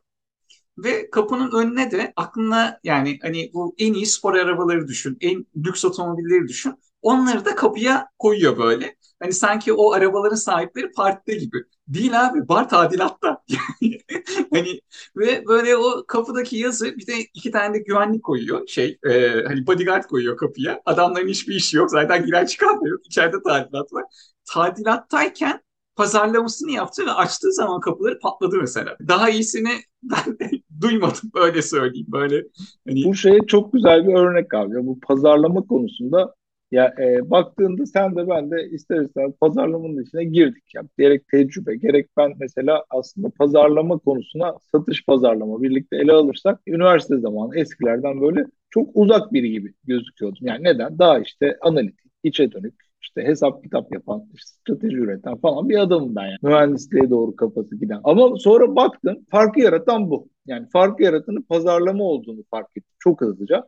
Ve 0.77 1.09
kapının 1.09 1.51
önüne 1.51 1.91
de 1.91 2.13
aklına 2.15 2.79
yani 2.83 3.19
hani 3.21 3.51
bu 3.53 3.75
en 3.77 3.93
iyi 3.93 4.05
spor 4.05 4.33
arabaları 4.35 4.87
düşün, 4.87 5.17
en 5.21 5.45
lüks 5.57 5.85
otomobilleri 5.85 6.47
düşün. 6.47 6.73
Onları 7.01 7.45
da 7.45 7.55
kapıya 7.55 8.07
koyuyor 8.19 8.57
böyle. 8.57 8.95
Hani 9.21 9.33
sanki 9.33 9.73
o 9.73 9.91
arabaların 9.93 10.35
sahipleri 10.35 10.91
partide 10.91 11.35
gibi. 11.35 11.57
Değil 11.87 12.27
abi 12.27 12.47
bar 12.47 12.69
tadilatta. 12.69 13.43
hani 14.53 14.79
ve 15.15 15.45
böyle 15.47 15.77
o 15.77 16.05
kapıdaki 16.07 16.57
yazı 16.57 16.97
bir 16.97 17.07
de 17.07 17.13
iki 17.33 17.51
tane 17.51 17.73
de 17.73 17.79
güvenlik 17.79 18.23
koyuyor. 18.23 18.67
Şey 18.67 18.99
e, 19.05 19.43
hani 19.47 19.67
bodyguard 19.67 20.03
koyuyor 20.03 20.37
kapıya. 20.37 20.81
Adamların 20.85 21.27
hiçbir 21.27 21.55
işi 21.55 21.77
yok. 21.77 21.91
Zaten 21.91 22.25
giren 22.25 22.45
çıkan 22.45 22.81
da 22.85 22.87
yok. 22.89 23.05
İçeride 23.05 23.43
tadilat 23.43 23.93
var. 23.93 24.03
Tadilattayken 24.45 25.61
pazarlamasını 25.95 26.71
yaptı 26.71 27.05
ve 27.05 27.11
açtığı 27.11 27.53
zaman 27.53 27.79
kapıları 27.79 28.19
patladı 28.19 28.57
mesela. 28.57 28.97
Daha 29.07 29.29
iyisini 29.29 29.71
ben 30.03 30.37
duymadım 30.81 31.31
öyle 31.35 31.61
söyleyeyim 31.61 32.07
böyle. 32.09 32.43
Hani... 32.87 33.03
Bu 33.05 33.15
şeye 33.15 33.39
çok 33.47 33.73
güzel 33.73 34.07
bir 34.07 34.13
örnek 34.13 34.53
abi. 34.53 34.85
Bu 34.85 34.99
pazarlama 34.99 35.61
konusunda 35.61 36.33
ya 36.71 36.93
e, 36.99 37.29
baktığında 37.29 37.85
sen 37.85 38.15
de 38.15 38.27
ben 38.27 38.51
de 38.51 38.69
ister 38.71 39.01
istemez 39.01 39.33
pazarlamanın 39.41 40.03
içine 40.03 40.23
girdik. 40.23 40.63
Ya. 40.75 40.81
Gerek 40.97 41.27
tecrübe, 41.27 41.75
gerek 41.75 42.07
ben 42.17 42.33
mesela 42.39 42.83
aslında 42.89 43.29
pazarlama 43.29 43.97
konusuna 43.97 44.55
satış 44.71 45.05
pazarlama 45.05 45.61
birlikte 45.61 45.97
ele 45.97 46.11
alırsak 46.11 46.61
üniversite 46.67 47.17
zamanı 47.17 47.59
eskilerden 47.59 48.21
böyle 48.21 48.45
çok 48.69 48.89
uzak 48.93 49.33
biri 49.33 49.51
gibi 49.51 49.73
gözüküyordum. 49.83 50.47
Yani 50.47 50.63
neden? 50.63 50.99
Daha 50.99 51.19
işte 51.19 51.57
analitik, 51.61 52.11
içe 52.23 52.51
dönük, 52.51 52.75
işte 53.03 53.23
hesap 53.23 53.63
kitap 53.63 53.93
yapan, 53.93 54.23
işte 54.33 54.49
strateji 54.59 54.95
üreten 54.97 55.37
falan 55.37 55.69
bir 55.69 55.77
adamım 55.77 56.15
ben 56.15 56.25
yani. 56.25 56.37
Mühendisliğe 56.41 57.09
doğru 57.09 57.35
kafası 57.35 57.75
giden. 57.75 57.99
Ama 58.03 58.35
sonra 58.37 58.75
baktım 58.75 59.25
farkı 59.31 59.59
yaratan 59.59 60.09
bu. 60.09 60.27
Yani 60.45 60.67
farkı 60.73 61.03
yaratanın 61.03 61.41
pazarlama 61.41 62.03
olduğunu 62.03 62.43
fark 62.51 62.67
ettim 62.77 62.95
çok 62.99 63.21
hızlıca. 63.21 63.67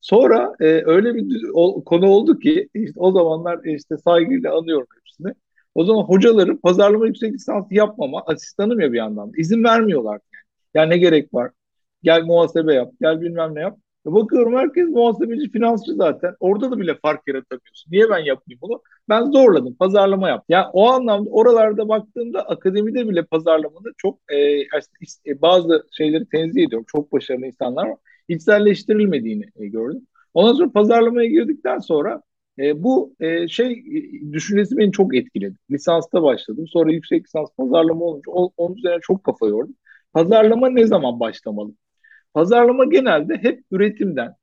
Sonra 0.00 0.52
e, 0.60 0.64
öyle 0.86 1.14
bir 1.14 1.50
o, 1.54 1.84
konu 1.84 2.06
oldu 2.08 2.38
ki 2.38 2.68
işte 2.74 3.00
o 3.00 3.12
zamanlar 3.12 3.64
işte 3.64 3.96
saygıyla 3.98 4.58
anıyorum 4.58 4.86
hepsini. 4.98 5.34
O 5.74 5.84
zaman 5.84 6.02
hocaları 6.02 6.60
pazarlama 6.60 7.06
yüksek 7.06 7.34
lisansı 7.34 7.74
yapmama 7.74 8.22
asistanım 8.26 8.80
ya 8.80 8.92
bir 8.92 8.98
yandan 8.98 9.32
izin 9.36 9.64
vermiyorlar 9.64 10.12
yani. 10.12 10.44
Ya 10.74 10.86
ne 10.88 10.98
gerek 10.98 11.34
var? 11.34 11.50
Gel 12.02 12.22
muhasebe 12.22 12.74
yap, 12.74 12.92
gel 13.00 13.20
bilmem 13.20 13.54
ne 13.54 13.60
yap. 13.60 13.78
Bakıyorum 14.14 14.56
herkes 14.56 14.88
muhasebeci, 14.88 15.50
finansçı 15.50 15.94
zaten. 15.94 16.34
Orada 16.40 16.70
da 16.70 16.78
bile 16.78 16.94
fark 17.02 17.28
yaratamıyorsun. 17.28 17.92
Niye 17.92 18.10
ben 18.10 18.18
yapayım 18.18 18.60
bunu? 18.62 18.82
Ben 19.08 19.22
zorladım, 19.30 19.74
pazarlama 19.74 20.28
yap. 20.28 20.44
Ya 20.48 20.58
yani 20.58 20.70
o 20.72 20.88
anlamda 20.90 21.30
oralarda 21.30 21.88
baktığımda 21.88 22.42
akademide 22.42 23.08
bile 23.08 23.24
pazarlamanın 23.24 23.92
çok 23.98 24.18
e, 24.32 24.36
e, 25.26 25.42
bazı 25.42 25.86
şeyleri 25.92 26.26
tenzih 26.28 26.62
ediyorum. 26.62 26.86
Çok 26.88 27.12
başarılı 27.12 27.46
insanlar 27.46 27.86
var. 27.88 27.96
İçselleştirilmediğini 28.28 29.44
e, 29.56 29.66
gördüm. 29.66 30.06
Ondan 30.34 30.52
sonra 30.52 30.70
pazarlamaya 30.72 31.28
girdikten 31.28 31.78
sonra 31.78 32.22
E, 32.58 32.82
bu 32.82 33.14
e, 33.20 33.48
şey 33.48 33.72
e, 33.72 34.32
düşüncesi 34.32 34.76
beni 34.76 34.92
çok 34.92 35.14
etkiledi. 35.16 35.56
Lisansta 35.70 36.22
başladım. 36.22 36.64
Sonra 36.68 36.92
yüksek 36.92 37.24
lisans 37.24 37.48
pazarlama 37.58 38.04
olunca 38.04 38.32
onun 38.56 38.76
üzerine 38.76 38.98
çok 39.02 39.24
kafa 39.24 39.46
yordum. 39.46 39.74
Pazarlama 40.12 40.68
ne 40.70 40.86
zaman 40.86 41.20
başlamalı? 41.20 41.72
Pazarlama 42.36 42.84
genelde 42.84 43.36
hep 43.36 43.64
üretimden, 43.70 44.34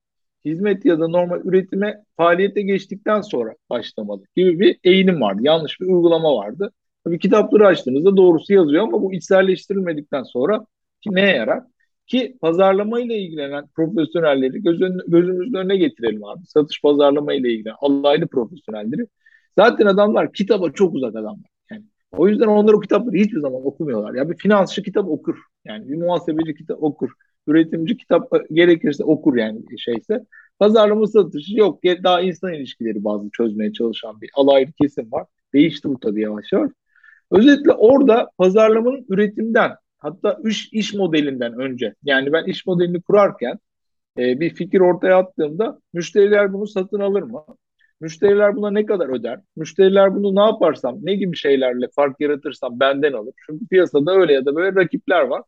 hizmet 0.45 0.85
ya 0.85 1.00
da 1.00 1.07
normal 1.07 1.41
üretime 1.45 2.03
faaliyete 2.17 2.62
geçtikten 2.62 3.21
sonra 3.21 3.55
başlamalı 3.69 4.23
gibi 4.35 4.59
bir 4.59 4.79
eğilim 4.83 5.21
vardı. 5.21 5.41
Yanlış 5.43 5.81
bir 5.81 5.85
uygulama 5.85 6.35
vardı. 6.35 6.71
Tabii 7.03 7.19
kitapları 7.19 7.67
açtığınızda 7.67 8.17
doğrusu 8.17 8.53
yazıyor 8.53 8.83
ama 8.83 9.01
bu 9.01 9.13
içselleştirilmedikten 9.13 10.23
sonra 10.23 10.65
ki 11.01 11.09
neye 11.15 11.35
yarar? 11.35 11.63
Ki 12.07 12.38
pazarlama 12.41 13.00
ile 13.00 13.17
ilgilenen 13.17 13.67
profesyonelleri 13.75 14.62
göz 14.62 14.81
ön, 14.81 15.00
gözümüzün 15.07 15.53
önüne 15.53 15.77
getirelim 15.77 16.23
abi. 16.23 16.45
Satış 16.45 16.81
pazarlama 16.81 17.33
ile 17.33 17.51
ilgilenen 17.53 17.75
alaylı 17.81 18.27
profesyonelleri. 18.27 19.07
Zaten 19.57 19.85
adamlar 19.85 20.33
kitaba 20.33 20.71
çok 20.71 20.93
uzak 20.93 21.15
adamlar. 21.15 21.50
Yani 21.71 21.83
o 22.12 22.27
yüzden 22.27 22.47
onlar 22.47 22.73
o 22.73 22.79
kitapları 22.79 23.15
hiçbir 23.17 23.39
zaman 23.39 23.67
okumuyorlar. 23.67 24.13
Ya 24.13 24.29
bir 24.29 24.38
finansçı 24.38 24.83
kitap 24.83 25.09
okur. 25.09 25.38
Yani 25.65 25.89
bir 25.89 25.97
muhasebeci 25.97 26.55
kitap 26.55 26.83
okur. 26.83 27.09
Üretimci 27.47 27.97
kitap 27.97 28.31
gerekirse 28.51 29.03
okur 29.03 29.38
yani 29.38 29.79
şeyse. 29.79 30.25
Pazarlama 30.59 31.07
satışı 31.07 31.57
yok. 31.57 31.83
Daha 31.83 32.21
insan 32.21 32.53
ilişkileri 32.53 33.03
bazı 33.03 33.29
çözmeye 33.29 33.73
çalışan 33.73 34.21
bir 34.21 34.29
alaylı 34.35 34.71
kesim 34.71 35.12
var. 35.12 35.25
Değişti 35.53 35.89
bu 35.89 36.00
tabii 36.00 36.21
yavaş 36.21 36.45
yavaş. 36.53 36.71
Özetle 37.31 37.71
orada 37.71 38.29
pazarlamanın 38.38 39.05
üretimden 39.09 39.71
hatta 40.00 40.39
iş, 40.45 40.73
iş 40.73 40.93
modelinden 40.93 41.53
önce 41.59 41.95
yani 42.03 42.33
ben 42.33 42.45
iş 42.45 42.65
modelini 42.65 43.01
kurarken 43.01 43.59
e, 44.19 44.39
bir 44.39 44.50
fikir 44.55 44.79
ortaya 44.79 45.17
attığımda 45.17 45.79
müşteriler 45.93 46.53
bunu 46.53 46.67
satın 46.67 47.00
alır 47.00 47.23
mı? 47.23 47.45
Müşteriler 48.01 48.55
buna 48.55 48.71
ne 48.71 48.85
kadar 48.85 49.09
öder? 49.09 49.39
Müşteriler 49.55 50.15
bunu 50.15 50.35
ne 50.35 50.41
yaparsam, 50.41 50.97
ne 51.01 51.15
gibi 51.15 51.38
şeylerle 51.38 51.88
fark 51.95 52.21
yaratırsam 52.21 52.79
benden 52.79 53.13
alır. 53.13 53.33
Çünkü 53.45 53.67
piyasada 53.67 54.12
öyle 54.15 54.33
ya 54.33 54.45
da 54.45 54.55
böyle 54.55 54.75
rakipler 54.75 55.21
var. 55.21 55.43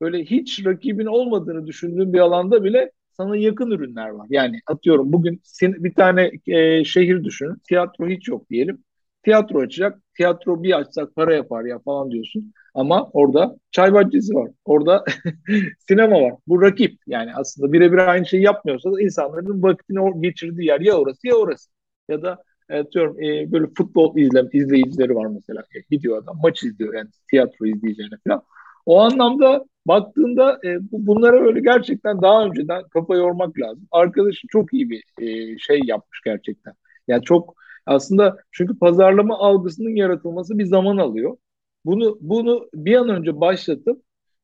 Böyle 0.00 0.24
hiç 0.24 0.66
rakibin 0.66 1.06
olmadığını 1.06 1.66
düşündüğün 1.66 2.12
bir 2.12 2.18
alanda 2.18 2.64
bile 2.64 2.90
sana 3.10 3.36
yakın 3.36 3.70
ürünler 3.70 4.08
var. 4.08 4.26
Yani 4.30 4.60
atıyorum 4.66 5.12
bugün 5.12 5.42
bir 5.62 5.94
tane 5.94 6.30
e, 6.46 6.84
şehir 6.84 7.24
düşünün. 7.24 7.56
Tiyatro 7.68 8.08
hiç 8.08 8.28
yok 8.28 8.50
diyelim. 8.50 8.84
Tiyatro 9.24 9.60
açacak. 9.60 9.98
Tiyatro 10.16 10.62
bir 10.62 10.78
açsak 10.78 11.14
para 11.14 11.34
yapar 11.34 11.64
ya 11.64 11.78
falan 11.78 12.10
diyorsun. 12.10 12.52
Ama 12.74 13.10
orada 13.12 13.56
çay 13.70 13.92
bahçesi 13.92 14.34
var. 14.34 14.50
Orada 14.64 15.04
sinema 15.88 16.20
var. 16.22 16.34
Bu 16.46 16.62
rakip. 16.62 16.98
Yani 17.06 17.30
aslında 17.34 17.72
birebir 17.72 17.98
aynı 17.98 18.26
şeyi 18.26 18.42
yapmıyorsa 18.42 18.92
da 18.92 19.02
insanların 19.02 19.62
vaktini 19.62 20.20
geçirdiği 20.20 20.66
yer 20.66 20.80
ya 20.80 20.94
orası 20.98 21.26
ya 21.26 21.34
orası. 21.34 21.70
Ya 22.08 22.22
da 22.22 22.42
atıyorum 22.72 23.22
e, 23.22 23.52
böyle 23.52 23.66
futbol 23.78 24.16
izlem 24.16 24.48
izleyicileri 24.52 25.14
var 25.14 25.26
mesela. 25.26 25.60
E, 25.60 25.80
gidiyor 25.90 26.22
adam 26.22 26.36
maç 26.42 26.62
izliyor 26.62 26.94
yani 26.94 27.08
tiyatro 27.30 27.66
izleyeceğine 27.66 28.14
falan. 28.28 28.42
O 28.86 29.00
anlamda 29.00 29.64
baktığında 29.90 30.60
e, 30.64 30.78
bu, 30.92 31.06
bunlara 31.06 31.44
böyle 31.44 31.60
gerçekten 31.60 32.22
daha 32.22 32.44
önceden 32.44 32.82
kafa 32.88 33.16
yormak 33.16 33.58
lazım. 33.60 33.88
Arkadaşım 33.90 34.48
çok 34.52 34.74
iyi 34.74 34.90
bir 34.90 35.04
e, 35.20 35.58
şey 35.58 35.80
yapmış 35.84 36.20
gerçekten. 36.24 36.74
Yani 37.08 37.22
çok 37.22 37.54
aslında 37.86 38.36
çünkü 38.52 38.78
pazarlama 38.78 39.38
algısının 39.38 39.96
yaratılması 39.96 40.58
bir 40.58 40.66
zaman 40.66 40.96
alıyor. 40.96 41.36
Bunu 41.84 42.18
bunu 42.20 42.68
bir 42.74 42.96
an 42.96 43.08
önce 43.08 43.40
başlatıp 43.40 44.02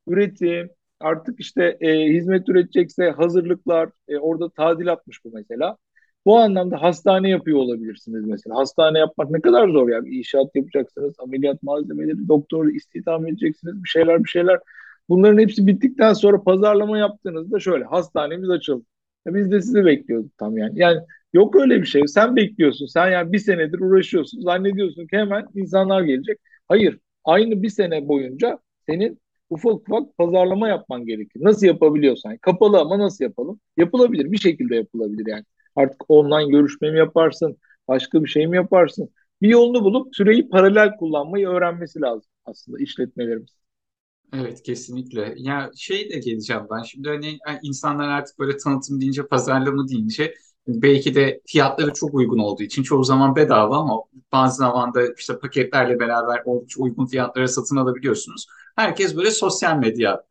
üretim, 0.09 0.71
artık 1.01 1.41
işte 1.41 1.77
e, 1.81 2.05
hizmet 2.15 2.49
üretecekse 2.49 3.11
hazırlıklar, 3.11 3.91
e, 4.09 4.19
orada 4.19 4.51
tadilatmış 4.51 5.25
bu 5.25 5.31
mesela. 5.35 5.77
Bu 6.27 6.39
anlamda 6.39 6.83
hastane 6.83 7.31
yapıyor 7.31 7.59
olabilirsiniz 7.59 8.25
mesela. 8.25 8.57
Hastane 8.57 8.99
yapmak 8.99 9.31
ne 9.31 9.41
kadar 9.41 9.69
zor 9.69 9.89
yani. 9.89 10.09
İnşaat 10.09 10.47
yapacaksınız, 10.55 11.15
ameliyat 11.19 11.63
malzemeleri, 11.63 12.29
doktoru 12.29 12.71
istihdam 12.71 13.27
edeceksiniz, 13.27 13.85
bir 13.85 13.89
şeyler 13.89 14.25
bir 14.25 14.29
şeyler. 14.29 14.59
Bunların 15.09 15.39
hepsi 15.39 15.67
bittikten 15.67 16.13
sonra 16.13 16.43
pazarlama 16.43 16.99
yaptığınızda 16.99 17.61
şöyle 17.61 17.85
hastanemiz 17.85 18.51
açıldı. 18.51 18.85
Biz 19.27 19.51
de 19.53 19.63
sizi 19.63 19.85
bekliyorduk 19.85 20.39
tam 20.39 20.59
yani. 20.59 20.79
Yani 20.79 21.01
yok 21.33 21.57
öyle 21.57 21.81
bir 21.83 21.87
şey. 21.87 22.03
Sen 22.07 22.37
bekliyorsun. 22.37 22.87
Sen 22.87 23.11
yani 23.11 23.33
bir 23.33 23.39
senedir 23.39 23.81
uğraşıyorsun. 23.81 24.41
Zannediyorsun 24.41 25.07
ki 25.07 25.17
hemen 25.17 25.47
insanlar 25.55 26.03
gelecek. 26.03 26.39
Hayır. 26.69 26.99
Aynı 27.25 27.63
bir 27.63 27.69
sene 27.71 28.09
boyunca 28.09 28.59
senin 28.87 29.21
ufak 29.51 29.73
ufak 29.75 30.19
pazarlama 30.19 30.69
yapman 30.69 31.07
gerekir. 31.07 31.41
Nasıl 31.45 31.67
yapabiliyorsan. 31.67 32.37
Kapalı 32.39 32.79
ama 32.81 32.99
nasıl 32.99 33.25
yapalım? 33.25 33.61
Yapılabilir. 33.77 34.33
Bir 34.33 34.39
şekilde 34.39 34.77
yapılabilir 34.77 35.27
yani. 35.27 35.45
Artık 35.77 36.11
online 36.11 36.51
görüşme 36.51 36.91
mi 36.91 36.99
yaparsın? 36.99 37.57
Başka 37.89 38.25
bir 38.25 38.29
şey 38.29 38.47
mi 38.47 38.57
yaparsın? 38.57 39.11
Bir 39.43 39.49
yolunu 39.49 39.85
bulup 39.85 40.17
süreyi 40.17 40.49
paralel 40.49 40.97
kullanmayı 40.97 41.49
öğrenmesi 41.49 42.01
lazım 42.01 42.31
aslında 42.45 42.79
işletmelerimiz. 42.83 43.66
Evet 44.33 44.63
kesinlikle. 44.63 45.35
Ya 45.37 45.71
şey 45.77 46.11
de 46.11 46.19
geleceğim 46.19 46.63
ben. 46.71 46.83
Şimdi 46.83 47.09
hani 47.09 47.39
insanlar 47.63 48.09
artık 48.09 48.39
böyle 48.39 48.57
tanıtım 48.57 49.01
deyince, 49.01 49.27
pazarlama 49.27 49.89
deyince 49.89 50.35
belki 50.69 51.15
de 51.15 51.41
fiyatları 51.47 51.93
çok 51.93 52.15
uygun 52.15 52.39
olduğu 52.39 52.63
için 52.63 52.83
çoğu 52.83 53.05
zaman 53.05 53.37
bedava 53.37 53.77
ama 53.79 54.03
bazı 54.33 54.57
zamanda 54.57 55.13
işte 55.19 55.39
paketlerle 55.39 56.01
beraber 56.01 56.43
oldukça 56.45 56.83
uygun 56.83 57.07
fiyatlara 57.07 57.49
satın 57.49 57.77
alabiliyorsunuz. 57.77 58.47
Herkes 58.77 59.17
böyle 59.17 59.31
sosyal 59.31 59.77
medyaya 59.79 60.23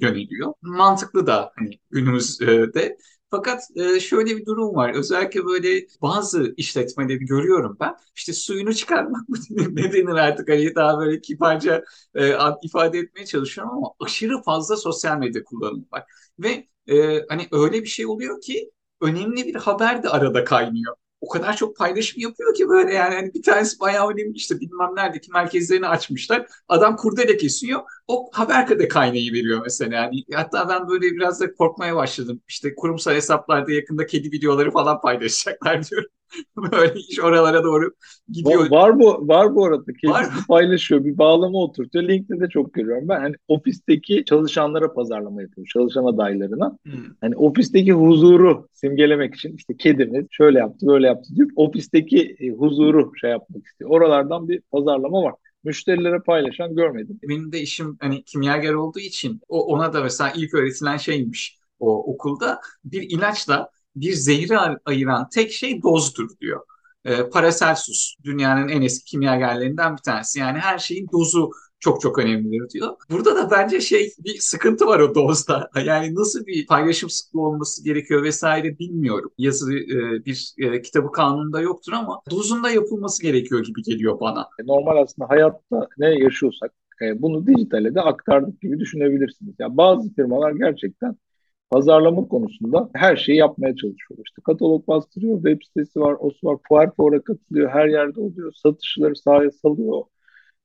yöneliyor. 0.00 0.52
Mantıklı 0.62 1.26
da 1.26 1.52
hani 1.56 1.70
günümüzde. 1.90 2.96
Fakat 3.30 3.62
e, 3.76 4.00
şöyle 4.00 4.36
bir 4.36 4.46
durum 4.46 4.74
var. 4.76 4.94
Özellikle 4.94 5.44
böyle 5.46 5.86
bazı 6.02 6.54
işletmeleri 6.56 7.18
görüyorum 7.18 7.76
ben. 7.80 7.94
İşte 8.16 8.32
suyunu 8.32 8.74
çıkarmak 8.74 9.28
mı 9.28 9.36
ne 9.50 9.92
denir 9.92 10.14
artık 10.14 10.48
hani 10.48 10.74
daha 10.74 10.98
böyle 10.98 11.20
kibarca 11.20 11.84
e, 12.14 12.32
ifade 12.62 12.98
etmeye 12.98 13.26
çalışıyorum 13.26 13.72
ama 13.74 13.88
aşırı 14.00 14.42
fazla 14.42 14.76
sosyal 14.76 15.18
medya 15.18 15.44
kullanımı 15.44 15.84
var. 15.92 16.04
Ve 16.38 16.68
e, 16.88 17.24
hani 17.28 17.48
öyle 17.52 17.82
bir 17.82 17.86
şey 17.88 18.06
oluyor 18.06 18.40
ki 18.40 18.70
önemli 19.00 19.46
bir 19.46 19.54
haber 19.54 20.02
de 20.02 20.08
arada 20.08 20.44
kaynıyor 20.44 20.96
o 21.20 21.28
kadar 21.28 21.56
çok 21.56 21.76
paylaşım 21.76 22.20
yapıyor 22.22 22.54
ki 22.54 22.68
böyle 22.68 22.94
yani 22.94 23.14
hani 23.14 23.34
bir 23.34 23.42
tanesi 23.42 23.80
bayağı 23.80 24.08
önemli 24.08 24.32
işte 24.36 24.60
bilmem 24.60 24.90
neredeki 24.96 25.30
merkezlerini 25.32 25.88
açmışlar. 25.88 26.46
Adam 26.68 26.96
kurdele 26.96 27.36
kesiyor. 27.36 27.80
O 28.08 28.28
haber 28.32 28.78
de 28.78 28.88
kaynayı 28.88 29.32
veriyor 29.32 29.60
mesela. 29.62 29.94
Yani 29.94 30.24
hatta 30.34 30.68
ben 30.68 30.88
böyle 30.88 31.06
biraz 31.06 31.40
da 31.40 31.54
korkmaya 31.54 31.96
başladım. 31.96 32.40
İşte 32.48 32.74
kurumsal 32.74 33.12
hesaplarda 33.12 33.72
yakında 33.72 34.06
kedi 34.06 34.32
videoları 34.32 34.70
falan 34.70 35.00
paylaşacaklar 35.00 35.82
diyorum. 35.90 36.10
Böyle 36.72 36.94
iş 36.94 37.20
oralara 37.20 37.64
doğru 37.64 37.90
gidiyor. 38.28 38.70
Var, 38.70 38.70
var 38.70 38.98
bu 38.98 39.28
var 39.28 39.54
bu 39.54 39.64
arada. 39.66 39.92
Kendisi 40.00 40.46
paylaşıyor. 40.48 41.04
Bir 41.04 41.18
bağlama 41.18 41.58
oturtuyor. 41.58 42.08
LinkedIn'de 42.08 42.48
çok 42.48 42.74
görüyorum 42.74 43.08
ben. 43.08 43.20
Hani 43.20 43.34
ofisteki 43.48 44.24
çalışanlara 44.24 44.92
pazarlama 44.92 45.42
yapıyor. 45.42 45.66
Çalışan 45.72 46.04
adaylarına. 46.04 46.78
Hmm. 46.84 46.92
Hani 47.20 47.36
ofisteki 47.36 47.92
huzuru 47.92 48.68
simgelemek 48.72 49.34
için 49.34 49.56
işte 49.56 49.76
kedimiz 49.76 50.26
şöyle 50.30 50.58
yaptı 50.58 50.86
böyle 50.86 51.06
yaptı 51.06 51.36
diyor. 51.36 51.48
Ofisteki 51.56 52.36
e, 52.40 52.50
huzuru 52.50 53.12
şey 53.20 53.30
yapmak 53.30 53.66
istiyor. 53.66 53.90
Oralardan 53.90 54.48
bir 54.48 54.60
pazarlama 54.60 55.22
var 55.22 55.34
müşterilere 55.66 56.18
paylaşan 56.26 56.74
görmedim. 56.76 57.20
Benim 57.22 57.52
de 57.52 57.60
işim 57.60 57.96
hani 58.00 58.24
kimyager 58.24 58.72
olduğu 58.74 58.98
için 59.00 59.40
o 59.48 59.64
ona 59.66 59.92
da 59.92 60.00
mesela 60.02 60.32
ilk 60.36 60.54
öğretilen 60.54 60.96
şeymiş 60.96 61.58
o 61.78 62.12
okulda 62.12 62.60
bir 62.84 63.02
ilaçla 63.02 63.70
bir 63.96 64.12
zehri 64.12 64.58
ayıran 64.84 65.28
tek 65.28 65.52
şey 65.52 65.82
dozdur 65.82 66.28
diyor. 66.40 66.60
E, 67.04 67.28
Paracelsus 67.30 68.16
dünyanın 68.24 68.68
en 68.68 68.82
eski 68.82 69.04
kimyagerlerinden 69.04 69.96
bir 69.96 70.02
tanesi. 70.02 70.38
Yani 70.38 70.58
her 70.58 70.78
şeyin 70.78 71.08
dozu 71.12 71.50
çok 71.80 72.00
çok 72.00 72.18
önemlidir 72.18 72.70
diyor. 72.70 72.96
Burada 73.10 73.36
da 73.36 73.50
bence 73.50 73.80
şey 73.80 74.12
bir 74.18 74.38
sıkıntı 74.38 74.86
var 74.86 75.00
o 75.00 75.14
dozda. 75.14 75.70
Yani 75.86 76.14
nasıl 76.14 76.46
bir 76.46 76.66
paylaşım 76.66 77.10
sıklığı 77.10 77.40
olması 77.40 77.84
gerekiyor 77.84 78.22
vesaire 78.22 78.78
bilmiyorum. 78.78 79.30
Yazı 79.38 79.74
e, 79.74 80.24
bir 80.24 80.54
e, 80.58 80.82
kitabı 80.82 81.12
kanununda 81.12 81.60
yoktur 81.60 81.92
ama 81.92 82.20
dozunda 82.30 82.70
yapılması 82.70 83.22
gerekiyor 83.22 83.64
gibi 83.64 83.82
geliyor 83.82 84.20
bana. 84.20 84.48
Normal 84.64 85.02
aslında 85.02 85.28
hayatta 85.28 85.88
ne 85.98 86.08
yaşıyorsak 86.18 86.72
e, 87.02 87.22
bunu 87.22 87.46
dijitale 87.46 87.94
de 87.94 88.00
aktardık 88.00 88.60
gibi 88.60 88.78
düşünebilirsiniz. 88.78 89.54
Yani 89.58 89.76
bazı 89.76 90.14
firmalar 90.14 90.52
gerçekten 90.52 91.16
pazarlama 91.70 92.28
konusunda 92.28 92.90
her 92.94 93.16
şeyi 93.16 93.38
yapmaya 93.38 93.76
çalışıyor. 93.76 94.20
İşte 94.26 94.42
katalog 94.44 94.88
bastırıyor, 94.88 95.36
web 95.36 95.62
sitesi 95.62 96.00
var, 96.00 96.16
o 96.20 96.30
var, 96.44 96.58
fuar 96.68 96.94
fuara 96.96 97.22
katılıyor, 97.22 97.70
her 97.70 97.86
yerde 97.88 98.20
oluyor, 98.20 98.52
satışları 98.52 99.16
sahaya 99.16 99.50
salıyor. 99.50 100.02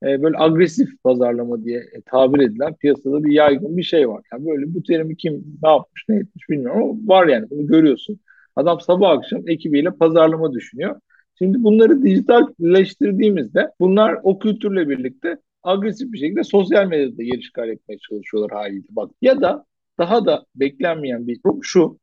Ee, 0.04 0.24
böyle 0.24 0.38
agresif 0.38 1.04
pazarlama 1.04 1.64
diye 1.64 1.80
e, 1.80 2.02
tabir 2.06 2.40
edilen 2.40 2.74
piyasada 2.76 3.24
bir 3.24 3.32
yaygın 3.32 3.78
bir 3.78 3.84
şey 3.84 4.10
var. 4.10 4.24
Yani 4.34 4.46
böyle 4.46 4.74
bu 4.74 4.84
terimi 4.84 5.18
kim 5.18 5.34
ne 5.64 5.70
yapmış, 5.70 6.06
ne 6.10 6.16
etmiş 6.16 6.50
bilmiyorum 6.50 6.84
ama 6.84 7.16
var 7.16 7.28
yani 7.28 7.50
bunu 7.50 7.68
görüyorsun. 7.68 8.20
Adam 8.56 8.80
sabah 8.82 9.10
akşam 9.10 9.50
ekibiyle 9.50 9.92
pazarlama 9.92 10.54
düşünüyor. 10.54 11.00
Şimdi 11.38 11.64
bunları 11.64 12.04
dijitalleştirdiğimizde 12.04 13.72
bunlar 13.80 14.18
o 14.24 14.40
kültürle 14.40 14.90
birlikte 14.90 15.38
agresif 15.64 16.12
bir 16.14 16.18
şekilde 16.18 16.44
sosyal 16.44 16.88
medyada 16.88 17.24
yer 17.24 17.38
işgal 17.38 17.70
etmeye 17.70 17.98
çalışıyorlar 17.98 18.52
haliyle. 18.52 18.86
Bak 18.90 19.12
ya 19.22 19.42
da 19.42 19.66
daha 20.00 20.26
da 20.26 20.46
beklenmeyen 20.56 21.28
bir 21.28 21.44
durum 21.46 21.64
şu. 21.64 22.00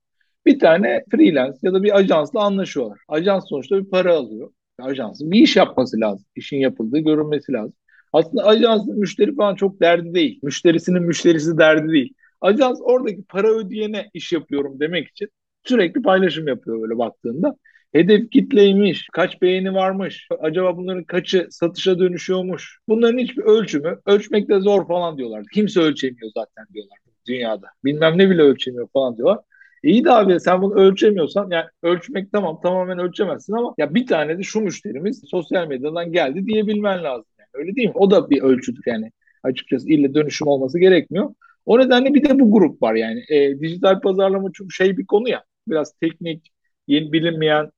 Bir 0.47 0.59
tane 0.59 1.05
freelance 1.11 1.59
ya 1.62 1.75
da 1.75 1.83
bir 1.83 1.97
ajansla 1.97 2.43
anlaşıyorlar. 2.43 2.99
Ajans 3.09 3.49
sonuçta 3.49 3.78
bir 3.78 3.90
para 3.90 4.14
alıyor. 4.17 4.52
Ajansın 4.81 5.31
bir 5.31 5.40
iş 5.40 5.57
yapması 5.57 6.00
lazım. 6.00 6.26
İşin 6.37 6.57
yapıldığı 6.57 6.99
görünmesi 6.99 7.52
lazım. 7.52 7.75
Aslında 8.12 8.45
ajansın 8.45 8.99
müşteri 8.99 9.35
falan 9.35 9.55
çok 9.55 9.81
derdi 9.81 10.15
değil. 10.15 10.41
Müşterisinin 10.43 11.03
müşterisi 11.03 11.59
derdi 11.59 11.93
değil. 11.93 12.15
Ajans 12.41 12.79
oradaki 12.83 13.23
para 13.29 13.49
ödeyene 13.49 14.11
iş 14.15 14.33
yapıyorum 14.33 14.81
demek 14.81 15.09
için 15.09 15.29
sürekli 15.65 16.03
paylaşım 16.03 16.49
yapıyor 16.49 16.83
böyle 16.83 16.99
baktığında. 16.99 17.57
Hedef 17.93 18.31
kitleymiş, 18.31 19.09
kaç 19.12 19.43
beğeni 19.43 19.75
varmış, 19.75 20.29
acaba 20.41 20.77
bunların 20.77 21.05
kaçı 21.05 21.47
satışa 21.50 21.99
dönüşüyormuş. 21.99 22.79
Bunların 22.88 23.19
hiçbir 23.19 23.43
ölçümü, 23.43 23.99
ölçmek 24.07 24.49
de 24.49 24.61
zor 24.61 24.87
falan 24.88 25.19
diyorlar. 25.19 25.45
Kimse 25.53 25.81
ölçemiyor 25.81 26.31
zaten 26.35 26.67
diyorlar 26.75 26.99
dünyada. 27.29 27.67
Bilmem 27.85 28.19
ne 28.19 28.31
bile 28.31 28.43
ölçemiyor 28.43 28.88
falan 28.93 29.17
diyorlar. 29.17 29.38
İyi 29.83 30.05
de 30.05 30.12
abi 30.12 30.41
sen 30.41 30.62
bunu 30.62 30.75
ölçemiyorsan 30.75 31.49
yani 31.50 31.67
ölçmek 31.83 32.33
tamam 32.33 32.61
tamamen 32.62 32.99
ölçemezsin 32.99 33.53
ama 33.53 33.75
ya 33.79 33.95
bir 33.95 34.07
tane 34.07 34.38
de 34.38 34.43
şu 34.43 34.61
müşterimiz 34.61 35.23
sosyal 35.31 35.67
medyadan 35.69 36.12
geldi 36.12 36.47
diyebilmen 36.47 37.05
lazım. 37.05 37.25
Yani. 37.55 37.62
Öyle 37.62 37.76
değil 37.76 37.88
mi? 37.88 37.95
O 37.97 38.11
da 38.11 38.31
bir 38.31 38.43
ölçüdür 38.43 38.83
yani. 38.87 39.12
Açıkçası 39.43 39.88
ille 39.88 40.14
dönüşüm 40.14 40.49
olması 40.49 40.78
gerekmiyor. 40.78 41.35
O 41.67 41.78
nedenle 41.78 42.14
bir 42.14 42.25
de 42.28 42.40
bu 42.40 42.52
grup 42.52 42.83
var 42.83 42.95
yani. 42.95 43.25
E, 43.28 43.61
dijital 43.61 44.00
pazarlama 44.00 44.52
çok 44.52 44.73
şey 44.73 44.97
bir 44.97 45.07
konu 45.07 45.28
ya. 45.28 45.45
Biraz 45.69 45.93
teknik, 45.93 46.49
yeni 46.87 47.12
bilinmeyen 47.12 47.71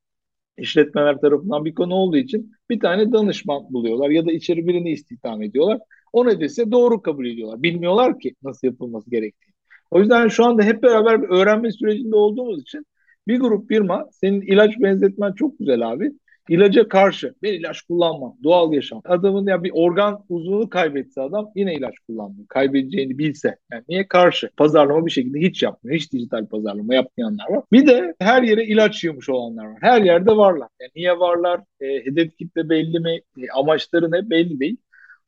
işletmeler 0.59 1.21
tarafından 1.21 1.65
bir 1.65 1.75
konu 1.75 1.95
olduğu 1.95 2.17
için 2.17 2.53
bir 2.71 2.81
tane 2.81 3.13
danışman 3.13 3.73
buluyorlar 3.73 4.11
ya 4.11 4.27
da 4.27 4.33
içeri 4.33 4.67
birini 4.67 4.91
istihdam 4.93 5.43
ediyorlar. 5.43 5.79
O 6.13 6.27
nedense 6.27 6.71
doğru 6.71 7.03
kabul 7.03 7.27
ediyorlar. 7.27 7.63
Bilmiyorlar 7.63 8.19
ki 8.19 8.35
nasıl 8.43 8.67
yapılması 8.67 9.11
gerektiğini. 9.11 9.55
O 9.91 10.01
yüzden 10.01 10.29
şu 10.29 10.45
anda 10.45 10.63
hep 10.63 10.83
beraber 10.83 11.23
bir 11.23 11.29
öğrenme 11.29 11.73
sürecinde 11.73 12.17
olduğumuz 12.17 12.63
için 12.63 12.87
bir 13.29 13.41
grup 13.41 13.69
firma 13.69 14.09
senin 14.13 14.41
ilaç 14.41 14.81
benzetmen 14.81 15.33
çok 15.33 15.59
güzel 15.59 15.91
abi 15.93 16.13
ilaca 16.51 16.89
karşı 16.89 17.35
ben 17.43 17.53
ilaç 17.53 17.83
kullanmam, 17.83 18.37
doğal 18.43 18.73
yaşam. 18.73 19.01
Adamın 19.05 19.47
ya 19.47 19.63
bir 19.63 19.71
organ 19.75 20.25
uzunluğunu 20.29 20.71
kaybetse 20.71 21.21
adam 21.21 21.51
yine 21.55 21.75
ilaç 21.75 21.99
kullanmıyor. 21.99 22.49
Kaybedeceğini 22.49 23.19
bilse. 23.19 23.57
Yani 23.73 23.85
niye 23.89 24.09
karşı? 24.09 24.51
Pazarlama 24.57 25.07
bir 25.07 25.11
şekilde 25.11 25.41
hiç 25.41 25.63
yapmıyor. 25.63 25.97
Hiç 25.97 26.13
dijital 26.13 26.47
pazarlama 26.47 26.95
yapmayanlar 26.95 27.51
var. 27.51 27.63
Bir 27.73 27.87
de 27.87 28.15
her 28.19 28.43
yere 28.43 28.65
ilaç 28.65 29.05
yiyormuş 29.05 29.29
olanlar 29.29 29.65
var. 29.65 29.79
Her 29.81 30.03
yerde 30.03 30.37
varlar. 30.37 30.69
Yani 30.81 30.91
niye 30.97 31.19
varlar? 31.19 31.61
E, 31.81 31.87
hedef 31.87 32.37
kitle 32.37 32.69
belli 32.69 33.01
mi? 33.01 33.21
E, 33.39 33.51
amaçları 33.55 34.11
ne? 34.11 34.31
Belli 34.31 34.61
değil. 34.61 34.77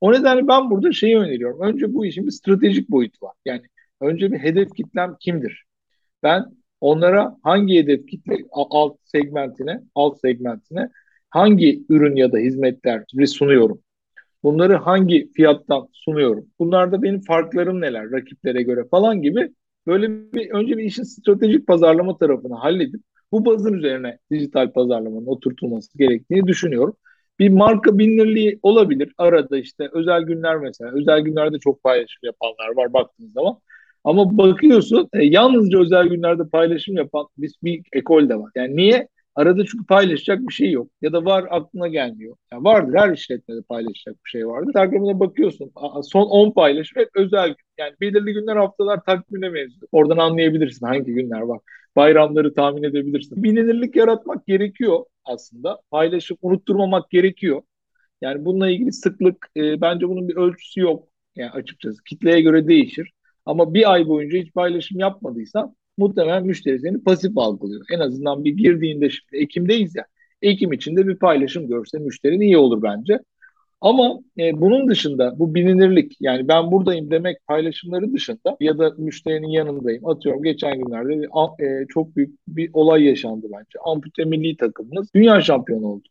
O 0.01 0.13
nedenle 0.13 0.49
ben 0.49 0.71
burada 0.71 0.93
şeyi 0.93 1.19
öneriyorum. 1.19 1.61
Önce 1.61 1.95
bu 1.95 2.07
işin 2.07 2.27
bir 2.27 2.31
stratejik 2.31 2.91
boyutu 2.91 3.27
var. 3.27 3.35
Yani 3.45 3.63
önce 4.01 4.33
bir 4.33 4.39
hedef 4.39 4.75
kitlem 4.75 5.17
kimdir? 5.21 5.65
Ben 6.23 6.45
onlara 6.81 7.37
hangi 7.43 7.79
hedef 7.79 8.07
kitle 8.07 8.37
alt 8.53 8.97
segmentine, 9.05 9.81
alt 9.95 10.21
segmentine 10.21 10.91
hangi 11.33 11.85
ürün 11.89 12.17
ya 12.17 12.33
da 12.33 12.39
hizmetleri 12.39 13.27
sunuyorum? 13.27 13.81
Bunları 14.43 14.77
hangi 14.77 15.33
fiyattan 15.33 15.89
sunuyorum? 15.93 16.47
Bunlarda 16.59 17.03
benim 17.03 17.21
farklarım 17.21 17.81
neler 17.81 18.11
rakiplere 18.13 18.63
göre 18.63 18.85
falan 18.91 19.23
gibi 19.23 19.53
böyle 19.87 20.33
bir 20.33 20.51
önce 20.51 20.79
bir 20.79 20.85
işin 20.85 21.03
stratejik 21.03 21.67
pazarlama 21.67 22.19
tarafını 22.19 22.55
halledip 22.55 23.01
bu 23.33 23.45
bazın 23.45 23.73
üzerine 23.75 24.19
dijital 24.31 24.73
pazarlamanın 24.73 25.27
oturtulması 25.27 25.99
gerektiğini 25.99 26.47
düşünüyorum. 26.47 26.97
Bir 27.39 27.49
marka 27.49 27.99
bilinirliği 27.99 28.59
olabilir. 28.63 29.13
Arada 29.19 29.59
işte 29.59 29.89
özel 29.93 30.23
günler 30.23 30.57
mesela. 30.57 30.93
Özel 30.95 31.21
günlerde 31.21 31.59
çok 31.59 31.83
paylaşım 31.83 32.21
yapanlar 32.23 32.77
var 32.77 32.93
baktığınız 32.93 33.33
zaman. 33.33 33.59
Ama 34.05 34.39
bakıyorsun 34.39 35.09
e, 35.13 35.25
yalnızca 35.25 35.81
özel 35.81 36.07
günlerde 36.09 36.43
paylaşım 36.53 36.97
yapan 36.97 37.27
bir, 37.39 37.55
bir 37.65 37.83
ekol 37.93 38.29
de 38.29 38.37
var. 38.39 38.51
Yani 38.57 38.77
niye? 38.77 39.09
Arada 39.35 39.65
çünkü 39.67 39.87
paylaşacak 39.87 40.41
bir 40.49 40.53
şey 40.53 40.71
yok. 40.73 40.89
Ya 41.03 41.13
da 41.13 41.25
var 41.25 41.47
aklına 41.51 41.89
gelmiyor. 41.89 42.37
Yani 42.53 42.65
vardır 42.65 42.95
her 42.99 43.13
işletmede 43.13 43.63
paylaşacak 43.63 44.17
bir 44.25 44.31
şey 44.31 44.47
vardır. 44.49 44.67
Instagram'ına 44.69 45.21
bakıyorsun. 45.21 45.73
Son 46.03 46.27
10 46.27 46.51
paylaşım 46.53 47.01
hep 47.03 47.09
özel 47.15 47.49
gün. 47.49 47.57
Yani 47.79 47.95
belirli 48.01 48.33
günler 48.35 48.57
haftalar 48.57 49.05
takvimine 49.05 49.55
benziyor. 49.55 49.89
Oradan 49.93 50.17
anlayabilirsin 50.19 50.87
hangi 50.87 51.13
günler 51.15 51.41
var. 51.41 51.61
Bayramları 51.97 52.55
tahmin 52.55 52.83
edebilirsin. 52.83 53.43
Bilinirlik 53.43 53.97
yaratmak 53.97 54.47
gerekiyor 54.47 55.05
aslında. 55.25 55.81
Paylaşıp 55.91 56.39
unutturmamak 56.43 57.11
gerekiyor. 57.11 57.63
Yani 58.21 58.45
bununla 58.45 58.71
ilgili 58.71 58.93
sıklık 58.93 59.49
e, 59.57 59.81
bence 59.81 60.09
bunun 60.09 60.29
bir 60.29 60.37
ölçüsü 60.37 60.81
yok. 60.81 61.09
Yani 61.37 61.51
açıkçası 61.51 62.05
kitleye 62.05 62.41
göre 62.41 62.69
değişir. 62.69 63.13
Ama 63.47 63.75
bir 63.75 63.93
ay 63.93 64.09
boyunca 64.09 64.39
hiç 64.39 64.53
paylaşım 64.55 64.99
yapmadıysan 64.99 65.77
muhtemelen 66.03 66.47
müşteri 66.47 66.81
seni 66.81 67.05
pasif 67.05 67.39
algılıyor. 67.39 67.87
En 67.95 67.99
azından 67.99 68.45
bir 68.45 68.57
girdiğinde 68.57 69.11
şimdi 69.11 69.37
Ekim'deyiz 69.37 69.97
ya. 69.97 70.07
Ekim 70.43 70.73
içinde 70.73 71.09
bir 71.09 71.17
paylaşım 71.17 71.69
görse 71.69 71.99
müşterin 71.99 72.41
iyi 72.41 72.59
olur 72.59 72.83
bence. 72.83 73.21
Ama 73.81 74.19
e, 74.39 74.61
bunun 74.61 74.89
dışında 74.89 75.39
bu 75.39 75.55
bilinirlik 75.55 76.17
yani 76.21 76.49
ben 76.49 76.71
buradayım 76.71 77.11
demek 77.11 77.47
paylaşımları 77.47 78.13
dışında 78.13 78.57
ya 78.61 78.79
da 78.79 78.95
müşterinin 78.99 79.49
yanındayım. 79.49 80.07
Atıyorum 80.07 80.43
geçen 80.43 80.79
günlerde 80.79 81.09
bir, 81.09 81.65
e, 81.65 81.87
çok 81.89 82.17
büyük 82.17 82.39
bir 82.49 82.71
olay 82.73 83.05
yaşandı 83.05 83.47
bence. 83.53 83.79
Ampute 83.85 84.25
milli 84.25 84.57
takımımız 84.57 85.09
dünya 85.15 85.41
şampiyonu 85.41 85.87
oldu. 85.87 86.09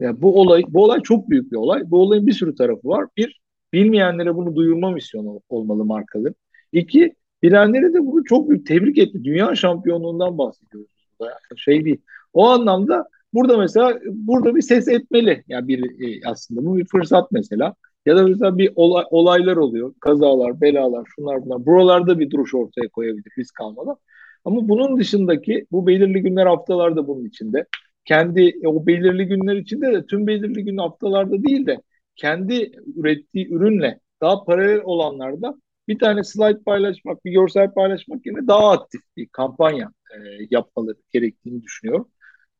Yani 0.00 0.22
bu 0.22 0.40
olay 0.40 0.62
bu 0.68 0.84
olay 0.84 1.00
çok 1.02 1.30
büyük 1.30 1.52
bir 1.52 1.56
olay. 1.56 1.82
Bu 1.90 2.02
olayın 2.02 2.26
bir 2.26 2.32
sürü 2.32 2.54
tarafı 2.54 2.88
var. 2.88 3.06
Bir, 3.16 3.40
bilmeyenlere 3.72 4.34
bunu 4.34 4.56
duyurma 4.56 4.90
misyonu 4.90 5.40
olmalı 5.48 5.84
markaların. 5.84 6.34
İki, 6.72 7.14
Bilenleri 7.42 7.94
de 7.94 8.06
bunu 8.06 8.24
çok 8.24 8.50
büyük 8.50 8.66
tebrik 8.66 8.98
etti. 8.98 9.24
Dünya 9.24 9.54
şampiyonluğundan 9.54 10.38
bahsediyoruz. 10.38 10.90
Burada. 11.20 11.38
Şey 11.56 11.84
değil. 11.84 12.00
O 12.32 12.48
anlamda 12.48 13.08
burada 13.34 13.58
mesela 13.58 13.98
burada 14.10 14.54
bir 14.54 14.62
ses 14.62 14.88
etmeli. 14.88 15.44
Yani 15.48 15.68
bir 15.68 15.82
e, 15.84 16.20
aslında 16.24 16.66
bu 16.66 16.76
bir 16.76 16.86
fırsat 16.86 17.32
mesela. 17.32 17.74
Ya 18.06 18.16
da 18.16 18.22
mesela 18.22 18.58
bir 18.58 18.72
olay, 18.74 19.04
olaylar 19.10 19.56
oluyor. 19.56 19.94
Kazalar, 20.00 20.60
belalar, 20.60 21.06
şunlar 21.16 21.44
bunlar. 21.44 21.66
Buralarda 21.66 22.18
bir 22.18 22.30
duruş 22.30 22.54
ortaya 22.54 22.88
koyabilir 22.88 23.32
risk 23.38 23.60
almadan. 23.60 23.96
Ama 24.44 24.68
bunun 24.68 24.98
dışındaki 25.00 25.66
bu 25.72 25.86
belirli 25.86 26.22
günler 26.22 26.46
haftalarda 26.46 27.06
bunun 27.06 27.24
içinde. 27.24 27.66
Kendi 28.04 28.42
e, 28.62 28.68
o 28.68 28.86
belirli 28.86 29.26
günler 29.26 29.56
içinde 29.56 29.92
de 29.92 30.06
tüm 30.06 30.26
belirli 30.26 30.64
gün 30.64 30.76
haftalarda 30.76 31.42
değil 31.42 31.66
de 31.66 31.82
kendi 32.16 32.72
ürettiği 32.96 33.48
ürünle 33.48 34.00
daha 34.20 34.44
paralel 34.44 34.80
olanlarda 34.84 35.54
bir 35.90 35.98
tane 35.98 36.24
slide 36.24 36.62
paylaşmak, 36.62 37.24
bir 37.24 37.32
görsel 37.32 37.74
paylaşmak 37.74 38.26
yerine 38.26 38.46
daha 38.46 38.70
aktif 38.70 39.00
bir 39.16 39.26
kampanya 39.26 39.92
e, 40.14 40.18
yapmaları 40.50 40.96
gerektiğini 41.12 41.62
düşünüyorum. 41.62 42.08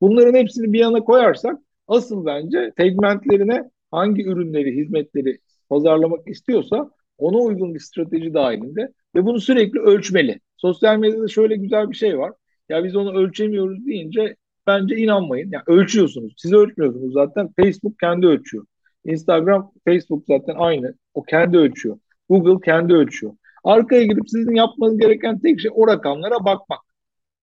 Bunların 0.00 0.34
hepsini 0.34 0.72
bir 0.72 0.78
yana 0.78 1.00
koyarsak 1.04 1.58
asıl 1.88 2.26
bence 2.26 2.72
segmentlerine 2.76 3.70
hangi 3.90 4.24
ürünleri, 4.24 4.76
hizmetleri 4.76 5.38
pazarlamak 5.68 6.28
istiyorsa 6.28 6.90
ona 7.18 7.38
uygun 7.38 7.74
bir 7.74 7.80
strateji 7.80 8.34
dahilinde 8.34 8.92
ve 9.14 9.24
bunu 9.24 9.40
sürekli 9.40 9.80
ölçmeli. 9.80 10.40
Sosyal 10.56 10.98
medyada 10.98 11.28
şöyle 11.28 11.56
güzel 11.56 11.90
bir 11.90 11.96
şey 11.96 12.18
var. 12.18 12.32
Ya 12.68 12.84
biz 12.84 12.96
onu 12.96 13.18
ölçemiyoruz 13.18 13.86
deyince 13.86 14.36
bence 14.66 14.96
inanmayın. 14.96 15.50
Yani 15.52 15.64
ölçüyorsunuz. 15.66 16.34
Siz 16.36 16.52
ölçmüyorsunuz 16.52 17.12
zaten. 17.12 17.48
Facebook 17.60 17.98
kendi 17.98 18.26
ölçüyor. 18.26 18.64
Instagram, 19.04 19.72
Facebook 19.84 20.24
zaten 20.28 20.54
aynı. 20.58 20.94
O 21.14 21.22
kendi 21.22 21.58
ölçüyor. 21.58 21.98
Google 22.30 22.60
kendi 22.64 22.92
ölçüyor. 22.92 23.32
Arkaya 23.64 24.02
girip 24.02 24.30
sizin 24.30 24.54
yapmanız 24.54 24.98
gereken 24.98 25.38
tek 25.38 25.60
şey 25.60 25.70
o 25.74 25.88
rakamlara 25.88 26.44
bakmak. 26.44 26.80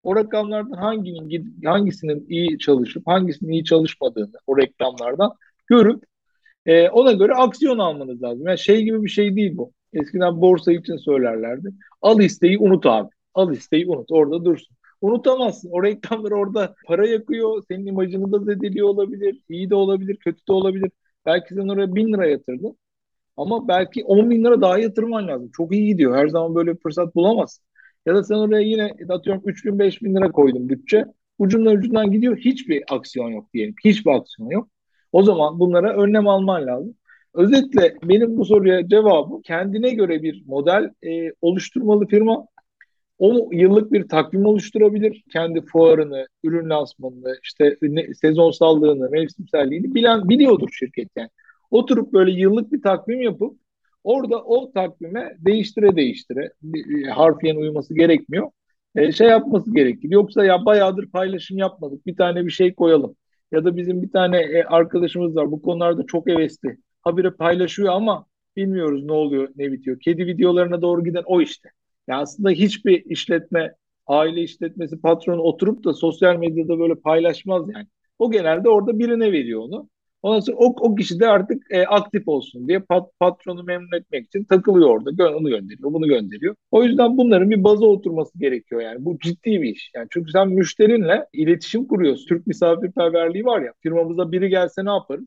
O 0.03 0.15
rakamlardan 0.15 0.77
hanginin 0.77 1.55
hangisinin 1.65 2.25
iyi 2.29 2.59
çalışıp 2.59 3.07
hangisinin 3.07 3.51
iyi 3.51 3.63
çalışmadığını 3.63 4.31
o 4.47 4.57
reklamlardan 4.57 5.31
görüp 5.67 6.03
e, 6.65 6.89
ona 6.89 7.11
göre 7.11 7.33
aksiyon 7.33 7.77
almanız 7.77 8.23
lazım. 8.23 8.47
Yani 8.47 8.59
şey 8.59 8.83
gibi 8.83 9.03
bir 9.03 9.09
şey 9.09 9.35
değil 9.35 9.57
bu. 9.57 9.71
Eskiden 9.93 10.41
borsa 10.41 10.71
için 10.71 10.97
söylerlerdi. 10.97 11.69
Al 12.01 12.19
isteği 12.19 12.57
unut 12.59 12.85
abi. 12.85 13.09
Al 13.33 13.53
isteği 13.53 13.87
unut. 13.87 14.11
Orada 14.11 14.45
dursun. 14.45 14.77
Unutamazsın. 15.01 15.69
O 15.71 15.83
reklamlar 15.83 16.31
orada 16.31 16.75
para 16.85 17.07
yakıyor. 17.07 17.63
Senin 17.67 17.85
imajını 17.85 18.31
da 18.31 18.39
zedeliyor 18.39 18.87
olabilir. 18.87 19.41
İyi 19.49 19.69
de 19.69 19.75
olabilir, 19.75 20.17
kötü 20.17 20.47
de 20.47 20.51
olabilir. 20.53 20.91
Belki 21.25 21.53
sen 21.53 21.67
oraya 21.67 21.95
bin 21.95 22.13
lira 22.13 22.27
yatırdın. 22.27 22.77
Ama 23.37 23.67
belki 23.67 24.03
10 24.05 24.29
bin 24.29 24.43
lira 24.43 24.61
daha 24.61 24.79
yatırman 24.79 25.27
lazım. 25.27 25.51
Çok 25.57 25.73
iyi 25.73 25.85
gidiyor. 25.85 26.15
Her 26.17 26.27
zaman 26.27 26.55
böyle 26.55 26.73
bir 26.73 26.79
fırsat 26.79 27.15
bulamazsın. 27.15 27.65
Ya 28.05 28.15
da 28.15 28.23
sen 28.23 28.35
oraya 28.35 28.61
yine 28.61 28.93
atıyorum 29.09 29.43
3 29.45 29.65
bin 29.65 29.79
5 29.79 30.01
bin 30.01 30.15
lira 30.15 30.31
koydun 30.31 30.69
bütçe. 30.69 31.05
Ucundan 31.39 31.75
ucundan 31.75 32.11
gidiyor. 32.11 32.37
Hiçbir 32.37 32.83
aksiyon 32.89 33.29
yok 33.29 33.53
diyelim. 33.53 33.75
Hiçbir 33.85 34.11
aksiyon 34.11 34.49
yok. 34.49 34.69
O 35.11 35.23
zaman 35.23 35.59
bunlara 35.59 35.93
önlem 35.97 36.27
alman 36.27 36.67
lazım. 36.67 36.95
Özetle 37.33 37.95
benim 38.03 38.37
bu 38.37 38.45
soruya 38.45 38.87
cevabım 38.87 39.41
kendine 39.41 39.89
göre 39.89 40.23
bir 40.23 40.43
model 40.47 40.91
e, 41.03 41.31
oluşturmalı 41.41 42.07
firma. 42.07 42.47
O 43.19 43.49
yıllık 43.51 43.91
bir 43.91 44.07
takvim 44.07 44.45
oluşturabilir. 44.45 45.23
Kendi 45.33 45.65
fuarını, 45.65 46.27
ürün 46.43 46.69
lansmanını, 46.69 47.35
işte 47.43 47.77
sezonsallığını, 48.21 49.09
mevsimselliğini 49.09 49.95
bilen 49.95 50.29
biliyordur 50.29 50.69
şirket 50.71 51.09
yani. 51.17 51.29
Oturup 51.71 52.13
böyle 52.13 52.31
yıllık 52.31 52.71
bir 52.71 52.81
takvim 52.81 53.21
yapıp 53.21 53.59
orada 54.03 54.43
o 54.43 54.71
takvime 54.71 55.35
değiştire 55.39 55.95
değiştire 55.95 56.53
harfiyen 57.11 57.55
uyması 57.55 57.93
gerekmiyor. 57.95 58.51
e, 58.95 59.11
şey 59.11 59.27
yapması 59.27 59.73
gerekir. 59.73 60.09
Yoksa 60.11 60.45
ya 60.45 60.65
bayağıdır 60.65 61.09
paylaşım 61.11 61.57
yapmadık. 61.57 62.05
Bir 62.05 62.15
tane 62.15 62.45
bir 62.45 62.51
şey 62.51 62.73
koyalım. 62.75 63.15
Ya 63.51 63.65
da 63.65 63.77
bizim 63.77 64.01
bir 64.01 64.11
tane 64.11 64.37
e, 64.39 64.63
arkadaşımız 64.63 65.35
var. 65.35 65.51
Bu 65.51 65.61
konularda 65.61 66.05
çok 66.05 66.27
hevesli. 66.27 66.77
Habire 67.01 67.31
paylaşıyor 67.31 67.93
ama 67.93 68.25
bilmiyoruz 68.55 69.03
ne 69.05 69.11
oluyor, 69.11 69.49
ne 69.55 69.71
bitiyor. 69.71 69.99
Kedi 69.99 70.25
videolarına 70.27 70.81
doğru 70.81 71.03
giden 71.03 71.23
o 71.25 71.41
işte. 71.41 71.69
Ya 72.07 72.17
aslında 72.19 72.49
hiçbir 72.49 73.05
işletme, 73.05 73.73
aile 74.07 74.41
işletmesi 74.41 75.01
patronu 75.01 75.41
oturup 75.41 75.83
da 75.83 75.93
sosyal 75.93 76.35
medyada 76.37 76.79
böyle 76.79 76.95
paylaşmaz 76.95 77.65
yani. 77.75 77.87
O 78.19 78.31
genelde 78.31 78.69
orada 78.69 78.99
birine 78.99 79.31
veriyor 79.31 79.61
onu. 79.61 79.89
Ondan 80.21 80.39
sonra 80.39 80.57
o, 80.57 80.65
o 80.79 80.95
kişi 80.95 81.19
de 81.19 81.27
artık 81.27 81.63
e, 81.71 81.85
aktif 81.85 82.27
olsun 82.27 82.67
diye 82.67 82.79
pat, 82.79 83.09
patronu 83.19 83.63
memnun 83.63 83.97
etmek 83.99 84.25
için 84.25 84.43
takılıyor 84.43 84.89
orada. 84.89 85.37
Onu 85.37 85.49
gönderiyor, 85.49 85.93
bunu 85.93 86.07
gönderiyor. 86.07 86.55
O 86.71 86.83
yüzden 86.83 87.17
bunların 87.17 87.49
bir 87.49 87.63
baza 87.63 87.85
oturması 87.85 88.39
gerekiyor 88.39 88.81
yani. 88.81 89.05
Bu 89.05 89.19
ciddi 89.19 89.61
bir 89.61 89.69
iş. 89.75 89.91
Yani 89.95 90.07
çünkü 90.11 90.31
sen 90.31 90.49
müşterinle 90.49 91.27
iletişim 91.33 91.87
kuruyorsun. 91.87 92.27
Türk 92.27 92.47
misafirperverliği 92.47 93.45
var 93.45 93.61
ya. 93.61 93.73
Firmamıza 93.83 94.31
biri 94.31 94.49
gelse 94.49 94.85
ne 94.85 94.89
yaparız? 94.89 95.25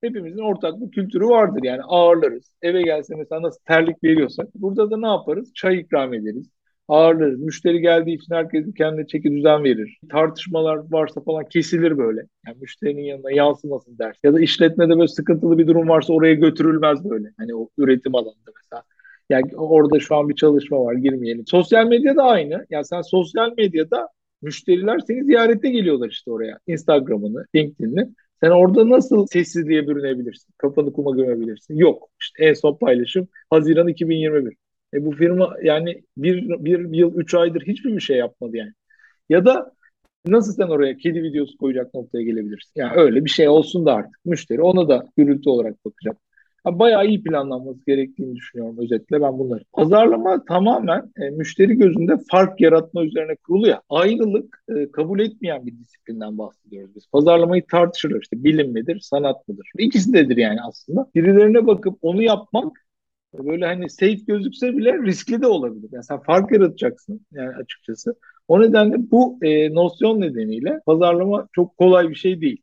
Hepimizin 0.00 0.38
ortak 0.38 0.80
bir 0.80 0.90
kültürü 0.90 1.26
vardır 1.26 1.60
yani 1.64 1.82
ağırlarız. 1.82 2.54
Eve 2.62 2.82
gelse 2.82 3.14
mesela 3.16 3.42
nasıl 3.42 3.60
terlik 3.64 4.04
veriyorsak 4.04 4.54
burada 4.54 4.90
da 4.90 4.96
ne 4.98 5.06
yaparız? 5.06 5.52
Çay 5.54 5.80
ikram 5.80 6.14
ederiz 6.14 6.50
ağırlarız. 6.88 7.40
Müşteri 7.40 7.80
geldiği 7.80 8.16
için 8.16 8.34
herkes 8.34 8.66
kendine 8.78 9.06
çeki 9.06 9.32
düzen 9.32 9.64
verir. 9.64 9.98
Tartışmalar 10.10 10.92
varsa 10.92 11.20
falan 11.20 11.44
kesilir 11.44 11.98
böyle. 11.98 12.20
Yani 12.46 12.56
müşterinin 12.60 13.02
yanına 13.02 13.30
yansımasın 13.30 13.98
der. 13.98 14.16
Ya 14.24 14.34
da 14.34 14.40
işletmede 14.40 14.90
böyle 14.98 15.08
sıkıntılı 15.08 15.58
bir 15.58 15.66
durum 15.66 15.88
varsa 15.88 16.12
oraya 16.12 16.34
götürülmez 16.34 17.10
böyle. 17.10 17.28
Hani 17.38 17.54
o 17.54 17.68
üretim 17.78 18.14
alanında 18.14 18.50
mesela. 18.56 18.82
Yani 19.30 19.56
orada 19.56 20.00
şu 20.00 20.16
an 20.16 20.28
bir 20.28 20.34
çalışma 20.34 20.84
var 20.84 20.94
girmeyelim. 20.94 21.46
Sosyal 21.46 21.86
medya 21.86 22.16
da 22.16 22.22
aynı. 22.22 22.66
Yani 22.70 22.84
sen 22.84 23.02
sosyal 23.02 23.52
medyada 23.56 24.08
müşteriler 24.42 24.98
seni 24.98 25.24
ziyarete 25.24 25.70
geliyorlar 25.70 26.08
işte 26.10 26.30
oraya. 26.30 26.58
Instagram'ını, 26.66 27.46
LinkedIn'ini. 27.54 28.08
Sen 28.40 28.50
orada 28.50 28.88
nasıl 28.90 29.26
sessizliğe 29.26 29.88
bürünebilirsin? 29.88 30.54
Kafanı 30.58 30.92
kuma 30.92 31.16
gömebilirsin? 31.16 31.76
Yok. 31.76 32.08
İşte 32.20 32.44
en 32.44 32.54
son 32.54 32.76
paylaşım 32.78 33.28
Haziran 33.50 33.88
2021. 33.88 34.56
E 34.96 35.04
bu 35.04 35.12
firma 35.12 35.56
yani 35.62 36.02
bir, 36.16 36.48
bir 36.48 36.94
yıl, 36.94 37.14
üç 37.14 37.34
aydır 37.34 37.62
hiçbir 37.66 37.96
bir 37.96 38.00
şey 38.00 38.16
yapmadı 38.16 38.56
yani. 38.56 38.72
Ya 39.28 39.44
da 39.44 39.72
nasıl 40.26 40.52
sen 40.52 40.68
oraya 40.68 40.96
kedi 40.96 41.22
videosu 41.22 41.58
koyacak 41.58 41.94
noktaya 41.94 42.22
gelebilirsin? 42.22 42.72
Yani 42.76 42.92
öyle 42.96 43.24
bir 43.24 43.30
şey 43.30 43.48
olsun 43.48 43.86
da 43.86 43.94
artık 43.94 44.20
müşteri 44.24 44.62
ona 44.62 44.88
da 44.88 45.06
gürültü 45.16 45.50
olarak 45.50 45.84
bakacak. 45.84 46.16
Yani 46.66 46.78
bayağı 46.78 47.06
iyi 47.06 47.22
planlanması 47.22 47.84
gerektiğini 47.86 48.36
düşünüyorum 48.36 48.78
özetle 48.78 49.22
ben 49.22 49.38
bunları. 49.38 49.64
Pazarlama 49.72 50.44
tamamen 50.44 51.12
e, 51.20 51.30
müşteri 51.30 51.74
gözünde 51.74 52.12
fark 52.30 52.60
yaratma 52.60 53.04
üzerine 53.04 53.36
kurulu 53.36 53.68
ya. 53.68 53.82
Ayrılık 53.88 54.64
e, 54.76 54.90
kabul 54.90 55.20
etmeyen 55.20 55.66
bir 55.66 55.78
disiplinden 55.78 56.38
bahsediyoruz 56.38 56.96
biz. 56.96 57.06
Pazarlamayı 57.12 57.66
tartışırlar 57.66 58.20
işte 58.22 58.44
bilim 58.44 58.72
midir, 58.72 59.00
sanat 59.00 59.48
mıdır? 59.48 59.70
İkisi 59.78 60.12
dedir 60.12 60.36
yani 60.36 60.58
aslında. 60.68 61.06
Birilerine 61.14 61.66
bakıp 61.66 61.98
onu 62.02 62.22
yapmak 62.22 62.85
böyle 63.44 63.66
hani 63.66 63.90
safe 63.90 64.14
gözükse 64.14 64.76
bile 64.76 64.98
riskli 65.02 65.42
de 65.42 65.46
olabilir. 65.46 65.88
Yani 65.92 66.04
sen 66.04 66.22
fark 66.22 66.52
yaratacaksın 66.52 67.26
yani 67.32 67.56
açıkçası. 67.56 68.14
O 68.48 68.62
nedenle 68.62 69.10
bu 69.10 69.38
e, 69.42 69.74
nosyon 69.74 70.20
nedeniyle 70.20 70.80
pazarlama 70.86 71.48
çok 71.52 71.76
kolay 71.76 72.10
bir 72.10 72.14
şey 72.14 72.40
değil. 72.40 72.62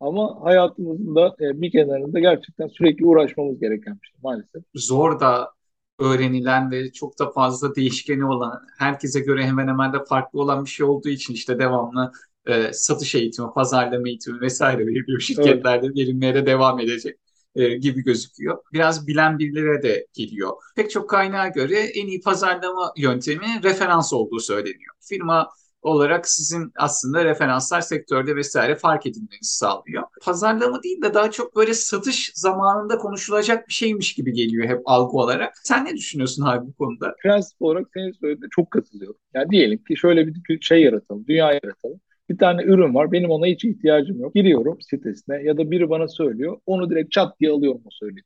Ama 0.00 0.38
hayatımızın 0.42 1.14
da 1.14 1.36
e, 1.40 1.60
bir 1.60 1.70
kenarında 1.70 2.20
gerçekten 2.20 2.68
sürekli 2.68 3.06
uğraşmamız 3.06 3.60
gereken 3.60 3.98
bir 4.02 4.06
şey 4.06 4.16
maalesef. 4.22 4.62
Zor 4.74 5.20
da 5.20 5.50
öğrenilen 5.98 6.70
ve 6.70 6.92
çok 6.92 7.18
da 7.18 7.30
fazla 7.30 7.74
değişkeni 7.74 8.24
olan, 8.24 8.60
herkese 8.78 9.20
göre 9.20 9.44
hemen 9.44 9.68
hemen 9.68 9.92
de 9.92 9.96
farklı 10.08 10.40
olan 10.40 10.64
bir 10.64 10.70
şey 10.70 10.86
olduğu 10.86 11.08
için 11.08 11.34
işte 11.34 11.58
devamlı 11.58 12.12
e, 12.46 12.72
satış 12.72 13.14
eğitimi, 13.14 13.48
pazarlama 13.54 14.08
eğitimi 14.08 14.40
vesaire 14.40 14.86
veriliyor 14.86 15.20
şirketlerde 15.20 15.86
evet. 15.86 15.96
verilmeye 15.96 16.34
de 16.34 16.46
devam 16.46 16.80
edecek 16.80 17.18
e, 17.54 17.74
gibi 17.74 18.02
gözüküyor. 18.04 18.58
Biraz 18.72 19.06
bilen 19.06 19.38
birilere 19.38 19.82
de 19.82 20.06
geliyor. 20.12 20.50
Pek 20.76 20.90
çok 20.90 21.10
kaynağa 21.10 21.48
göre 21.48 21.78
en 21.80 22.06
iyi 22.06 22.20
pazarlama 22.20 22.92
yöntemi 22.96 23.46
referans 23.62 24.12
olduğu 24.12 24.40
söyleniyor. 24.40 24.94
Firma 25.00 25.48
olarak 25.82 26.28
sizin 26.28 26.72
aslında 26.76 27.24
referanslar 27.24 27.80
sektörde 27.80 28.36
vesaire 28.36 28.76
fark 28.76 29.06
edilmenizi 29.06 29.56
sağlıyor. 29.56 30.02
Pazarlama 30.22 30.82
değil 30.82 31.02
de 31.02 31.14
daha 31.14 31.30
çok 31.30 31.56
böyle 31.56 31.74
satış 31.74 32.32
zamanında 32.34 32.98
konuşulacak 32.98 33.68
bir 33.68 33.72
şeymiş 33.72 34.14
gibi 34.14 34.32
geliyor 34.32 34.68
hep 34.68 34.80
algı 34.84 35.16
olarak. 35.16 35.54
Sen 35.64 35.84
ne 35.84 35.96
düşünüyorsun 35.96 36.42
abi 36.46 36.66
bu 36.66 36.72
konuda? 36.72 37.14
Prensip 37.22 37.62
olarak 37.62 37.86
senin 37.94 38.12
söylediğine 38.12 38.48
çok 38.50 38.70
katılıyorum. 38.70 39.16
Yani 39.34 39.50
diyelim 39.50 39.84
ki 39.84 39.96
şöyle 39.96 40.26
bir 40.26 40.60
şey 40.60 40.82
yaratalım, 40.82 41.26
dünya 41.26 41.52
yaratalım. 41.52 42.00
Bir 42.32 42.38
tane 42.38 42.62
ürün 42.62 42.94
var. 42.94 43.12
Benim 43.12 43.30
ona 43.30 43.46
hiç 43.46 43.64
ihtiyacım 43.64 44.20
yok. 44.20 44.34
Giriyorum 44.34 44.80
sitesine 44.80 45.42
ya 45.42 45.56
da 45.56 45.70
biri 45.70 45.90
bana 45.90 46.08
söylüyor. 46.08 46.58
Onu 46.66 46.90
direkt 46.90 47.12
çat 47.12 47.40
diye 47.40 47.50
alıyorum 47.50 47.80
o 47.84 47.88
söylediği. 47.90 48.24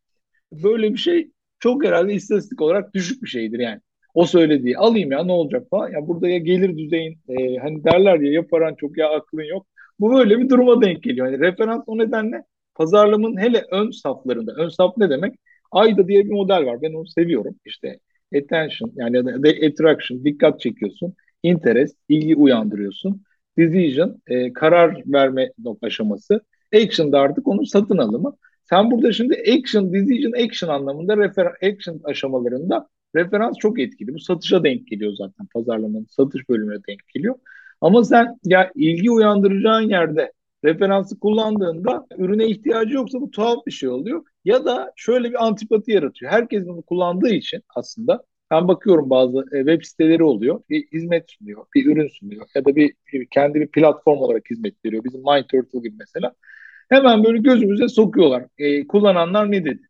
Böyle 0.52 0.92
bir 0.92 0.98
şey 0.98 1.30
çok 1.58 1.84
herhalde 1.84 2.14
istatistik 2.14 2.60
olarak 2.62 2.94
düşük 2.94 3.22
bir 3.22 3.28
şeydir 3.28 3.58
yani. 3.58 3.80
O 4.14 4.26
söylediği 4.26 4.78
alayım 4.78 5.12
ya 5.12 5.24
ne 5.24 5.32
olacak 5.32 5.66
falan. 5.70 5.90
Ya 5.90 6.08
burada 6.08 6.28
ya 6.28 6.38
gelir 6.38 6.78
düzeyin 6.78 7.18
e, 7.28 7.56
hani 7.56 7.84
derler 7.84 8.20
ya 8.20 8.32
ya 8.32 8.46
paran 8.46 8.74
çok 8.74 8.98
ya 8.98 9.10
aklın 9.10 9.42
yok. 9.42 9.66
Bu 10.00 10.12
böyle 10.12 10.38
bir 10.38 10.48
duruma 10.48 10.82
denk 10.82 11.02
geliyor. 11.02 11.26
Yani 11.26 11.40
referans 11.40 11.82
o 11.86 11.98
nedenle 11.98 12.44
pazarlamanın 12.74 13.36
hele 13.40 13.64
ön 13.72 13.90
saflarında. 13.90 14.52
Ön 14.56 14.68
saf 14.68 14.96
ne 14.96 15.10
demek? 15.10 15.34
AYDA 15.72 16.08
diye 16.08 16.24
bir 16.24 16.30
model 16.30 16.66
var. 16.66 16.82
Ben 16.82 16.92
onu 16.92 17.06
seviyorum. 17.06 17.54
İşte 17.64 17.98
attention 18.36 18.92
yani 18.96 19.18
attraction, 19.66 20.24
dikkat 20.24 20.60
çekiyorsun. 20.60 21.14
Interest, 21.42 21.96
ilgi 22.08 22.36
uyandırıyorsun 22.36 23.25
decision, 23.58 24.22
e, 24.26 24.52
karar 24.52 25.02
verme 25.06 25.52
aşaması. 25.82 26.40
Action 26.74 27.12
da 27.12 27.20
artık 27.20 27.48
onun 27.48 27.64
satın 27.64 27.98
alımı. 27.98 28.36
Sen 28.64 28.90
burada 28.90 29.12
şimdi 29.12 29.34
action, 29.34 29.92
decision, 29.92 30.32
action 30.32 30.70
anlamında 30.70 31.16
refer 31.16 31.46
action 31.46 32.00
aşamalarında 32.04 32.88
referans 33.16 33.56
çok 33.58 33.80
etkili. 33.80 34.14
Bu 34.14 34.18
satışa 34.18 34.64
denk 34.64 34.86
geliyor 34.86 35.12
zaten 35.18 35.46
pazarlamanın 35.54 36.06
satış 36.10 36.48
bölümüne 36.48 36.78
denk 36.88 37.08
geliyor. 37.14 37.34
Ama 37.80 38.04
sen 38.04 38.38
ya 38.44 38.72
ilgi 38.74 39.10
uyandıracağın 39.10 39.88
yerde 39.88 40.32
referansı 40.64 41.18
kullandığında 41.18 42.06
ürüne 42.18 42.46
ihtiyacı 42.46 42.94
yoksa 42.94 43.20
bu 43.20 43.30
tuhaf 43.30 43.66
bir 43.66 43.72
şey 43.72 43.88
oluyor. 43.88 44.24
Ya 44.44 44.64
da 44.64 44.92
şöyle 44.96 45.30
bir 45.30 45.46
antipati 45.46 45.92
yaratıyor. 45.92 46.32
Herkes 46.32 46.66
bunu 46.66 46.82
kullandığı 46.82 47.28
için 47.28 47.62
aslında 47.74 48.24
ben 48.50 48.68
bakıyorum 48.68 49.10
bazı 49.10 49.38
e, 49.52 49.58
web 49.58 49.82
siteleri 49.82 50.24
oluyor. 50.24 50.60
Bir 50.70 50.86
hizmet 50.92 51.30
sunuyor, 51.30 51.66
bir 51.74 51.86
ürün 51.86 52.08
sunuyor 52.08 52.46
ya 52.54 52.64
da 52.64 52.76
bir, 52.76 52.94
bir 53.12 53.26
kendi 53.26 53.60
bir 53.60 53.68
platform 53.68 54.18
olarak 54.18 54.50
hizmet 54.50 54.84
veriyor. 54.84 55.04
Bizim 55.04 55.20
MyTurtle 55.20 55.78
gibi 55.80 55.96
mesela. 55.98 56.32
Hemen 56.88 57.24
böyle 57.24 57.38
gözümüze 57.38 57.88
sokuyorlar. 57.88 58.44
E, 58.58 58.86
kullananlar 58.86 59.50
ne 59.52 59.64
dedi? 59.64 59.82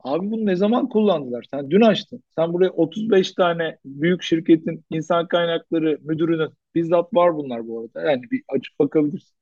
Abi 0.00 0.30
bunu 0.30 0.46
ne 0.46 0.56
zaman 0.56 0.88
kullandılar? 0.88 1.46
Sen 1.50 1.70
dün 1.70 1.80
açtın. 1.80 2.22
Sen 2.36 2.52
buraya 2.52 2.70
35 2.70 3.32
tane 3.32 3.78
büyük 3.84 4.22
şirketin 4.22 4.84
insan 4.90 5.28
kaynakları 5.28 5.98
müdürünün 6.02 6.50
bizzat 6.74 7.14
var 7.14 7.36
bunlar 7.36 7.68
bu 7.68 7.80
arada. 7.80 8.10
Yani 8.10 8.22
bir 8.30 8.42
açıp 8.48 8.78
bakabilirsin. 8.78 9.36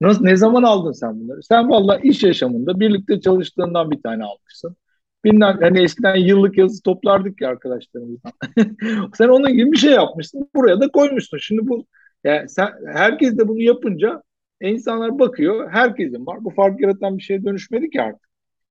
Nasıl, 0.00 0.24
ne 0.24 0.36
zaman 0.36 0.62
aldın 0.62 0.92
sen 0.92 1.20
bunları? 1.20 1.42
Sen 1.42 1.70
valla 1.70 1.98
iş 1.98 2.22
yaşamında 2.22 2.80
birlikte 2.80 3.20
çalıştığından 3.20 3.90
bir 3.90 4.02
tane 4.02 4.24
almışsın. 4.24 4.76
Bilmem 5.24 5.58
hani 5.60 5.82
eskiden 5.82 6.16
yıllık 6.16 6.58
yazı 6.58 6.82
toplardık 6.82 7.40
ya 7.40 7.48
arkadaşlarımızdan. 7.48 8.32
sen 9.14 9.28
onun 9.28 9.52
gibi 9.52 9.72
bir 9.72 9.76
şey 9.76 9.92
yapmışsın. 9.92 10.50
Buraya 10.54 10.80
da 10.80 10.88
koymuşsun. 10.88 11.38
Şimdi 11.38 11.68
bu 11.68 11.86
yani 12.24 12.48
sen 12.48 12.68
herkes 12.92 13.38
de 13.38 13.48
bunu 13.48 13.62
yapınca 13.62 14.22
insanlar 14.62 15.18
bakıyor. 15.18 15.70
Herkesin 15.70 16.26
var. 16.26 16.44
Bu 16.44 16.50
fark 16.50 16.80
yaratan 16.80 17.18
bir 17.18 17.22
şeye 17.22 17.44
dönüşmedi 17.44 17.90
ki 17.90 18.02
artık. 18.02 18.28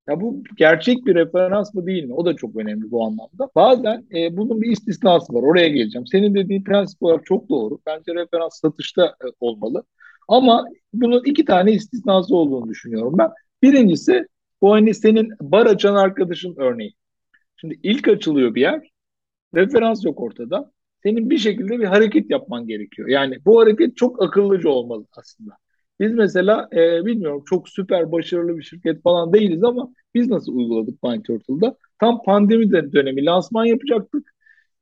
Ya 0.08 0.22
bu 0.22 0.44
gerçek 0.58 1.06
bir 1.06 1.16
referans 1.16 1.74
mı 1.74 1.86
değil 1.86 2.04
mi? 2.04 2.14
O 2.14 2.26
da 2.26 2.36
çok 2.36 2.56
önemli 2.56 2.92
bu 2.92 3.06
anlamda. 3.06 3.50
Bazen 3.56 4.06
e, 4.16 4.38
bunun 4.38 4.62
bir 4.62 4.72
istisnası 4.72 5.34
var. 5.34 5.44
Oraya 5.44 5.68
geleceğim. 5.68 6.08
Senin 6.08 6.36
dediğin 6.36 6.64
prensip 6.64 7.04
olarak 7.04 7.26
çok 7.26 7.50
doğru. 7.50 7.80
Bence 7.86 8.16
referans 8.16 8.60
satışta 8.60 9.06
e, 9.06 9.28
olmalı. 9.40 9.84
Ama 10.28 10.66
bunun 10.94 11.24
iki 11.26 11.46
tane 11.46 11.72
istisnası 11.72 12.36
olduğunu 12.36 12.70
düşünüyorum 12.70 13.16
ben. 13.18 13.30
Birincisi 13.64 14.28
bu 14.62 14.72
hani 14.72 14.94
senin 14.94 15.30
bar 15.42 15.66
açan 15.66 15.96
arkadaşın 15.96 16.56
örneği. 16.58 16.94
Şimdi 17.56 17.80
ilk 17.84 18.08
açılıyor 18.08 18.56
bir 18.56 18.62
yer. 18.62 18.92
Referans 19.56 20.06
yok 20.06 20.22
ortada. 20.22 20.72
Senin 21.04 21.30
bir 21.30 21.38
şekilde 21.38 21.80
bir 21.80 21.86
hareket 21.86 22.32
yapman 22.32 22.68
gerekiyor. 22.68 23.08
Yani 23.08 23.38
bu 23.46 23.62
hareket 23.62 23.98
çok 23.98 24.24
akıllıca 24.24 24.70
olmalı 24.70 25.06
aslında. 25.18 25.58
Biz 26.00 26.14
mesela 26.14 26.70
e, 26.74 27.06
bilmiyorum 27.06 27.44
çok 27.50 27.70
süper 27.70 28.12
başarılı 28.12 28.58
bir 28.58 28.64
şirket 28.64 29.04
falan 29.04 29.34
değiliz 29.34 29.64
ama 29.64 29.94
biz 30.14 30.28
nasıl 30.30 30.56
uyguladık 30.56 31.04
MindTurtle'da? 31.04 31.78
Tam 32.00 32.24
pandemi 32.24 32.72
dönemi 32.72 33.26
lansman 33.26 33.66
yapacaktık. 33.66 34.34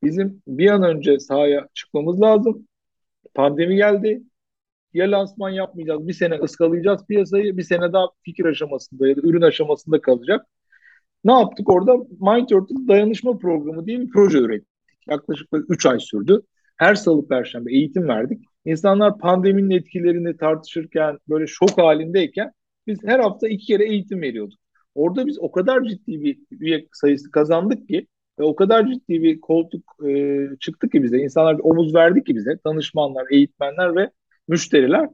Bizim 0.03 0.41
bir 0.47 0.69
an 0.69 0.83
önce 0.83 1.19
sahaya 1.19 1.67
çıkmamız 1.73 2.21
lazım. 2.21 2.67
Pandemi 3.33 3.75
geldi 3.75 4.23
ya 4.95 5.11
lansman 5.11 5.49
yapmayacağız, 5.49 6.07
bir 6.07 6.13
sene 6.13 6.35
ıskalayacağız 6.35 7.05
piyasayı, 7.07 7.57
bir 7.57 7.63
sene 7.63 7.93
daha 7.93 8.07
fikir 8.23 8.45
aşamasında 8.45 9.07
ya 9.07 9.15
da 9.15 9.21
ürün 9.23 9.41
aşamasında 9.41 10.01
kalacak. 10.01 10.45
Ne 11.23 11.31
yaptık 11.31 11.69
orada? 11.69 11.95
MindTurtle 12.19 12.87
dayanışma 12.87 13.37
programı 13.37 13.85
diye 13.85 13.99
bir 13.99 14.09
proje 14.09 14.37
ürettik. 14.37 14.67
Yaklaşık 15.09 15.47
3 15.69 15.85
ay 15.85 15.99
sürdü. 15.99 16.41
Her 16.77 16.95
salı 16.95 17.27
perşembe 17.27 17.73
eğitim 17.73 18.07
verdik. 18.07 18.43
İnsanlar 18.65 19.17
pandeminin 19.17 19.69
etkilerini 19.69 20.37
tartışırken 20.37 21.17
böyle 21.29 21.47
şok 21.47 21.77
halindeyken 21.77 22.51
biz 22.87 22.99
her 23.03 23.19
hafta 23.19 23.47
iki 23.47 23.65
kere 23.65 23.85
eğitim 23.85 24.21
veriyorduk. 24.21 24.59
Orada 24.95 25.27
biz 25.27 25.39
o 25.39 25.51
kadar 25.51 25.83
ciddi 25.83 26.21
bir 26.21 26.37
üye 26.51 26.87
sayısı 26.93 27.31
kazandık 27.31 27.87
ki 27.87 28.07
ve 28.39 28.43
o 28.43 28.55
kadar 28.55 28.87
ciddi 28.87 29.23
bir 29.23 29.41
koltuk 29.41 29.83
e, 30.07 30.39
çıktı 30.59 30.89
ki 30.89 31.03
bize. 31.03 31.17
İnsanlar 31.17 31.59
omuz 31.63 31.95
verdi 31.95 32.23
ki 32.23 32.35
bize. 32.35 32.59
Danışmanlar, 32.65 33.25
eğitmenler 33.31 33.95
ve 33.95 34.09
müşteriler. 34.47 35.09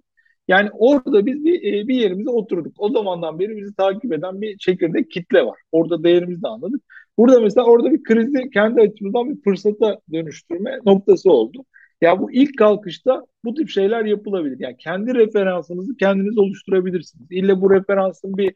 Yani 0.48 0.70
orada 0.74 1.26
biz 1.26 1.46
bir, 1.46 1.84
e, 1.84 1.88
bir 1.88 1.96
yerimize 1.96 2.30
oturduk. 2.30 2.74
O 2.78 2.89
zamandan 2.89 3.39
beri 3.39 3.58
bizi 3.58 3.76
takip 3.76 4.13
eden 4.13 4.41
bir 4.41 4.58
çekirdek 4.58 5.12
kitle 5.12 5.46
var. 5.46 5.60
Orada 5.72 6.04
değerimizi 6.04 6.41
de 6.44 6.48
anladık. 6.48 6.82
Burada 7.17 7.39
mesela 7.41 7.65
orada 7.67 7.91
bir 7.91 8.04
krizi 8.04 8.50
kendi 8.50 8.82
açımızdan 8.82 9.30
bir 9.30 9.41
fırsata 9.41 10.00
dönüştürme 10.13 10.80
noktası 10.86 11.32
oldu. 11.32 11.65
Ya 12.02 12.20
bu 12.20 12.32
ilk 12.32 12.58
kalkışta 12.58 13.26
bu 13.44 13.54
tip 13.54 13.70
şeyler 13.70 14.06
yapılabilir. 14.06 14.58
Yani 14.60 14.78
kendi 14.78 15.15
referansınızı 15.15 15.98
kendiniz 15.98 16.38
oluşturabilirsiniz. 16.38 17.28
İlle 17.32 17.62
bu 17.62 17.72
referansın 17.72 18.38
bir 18.38 18.56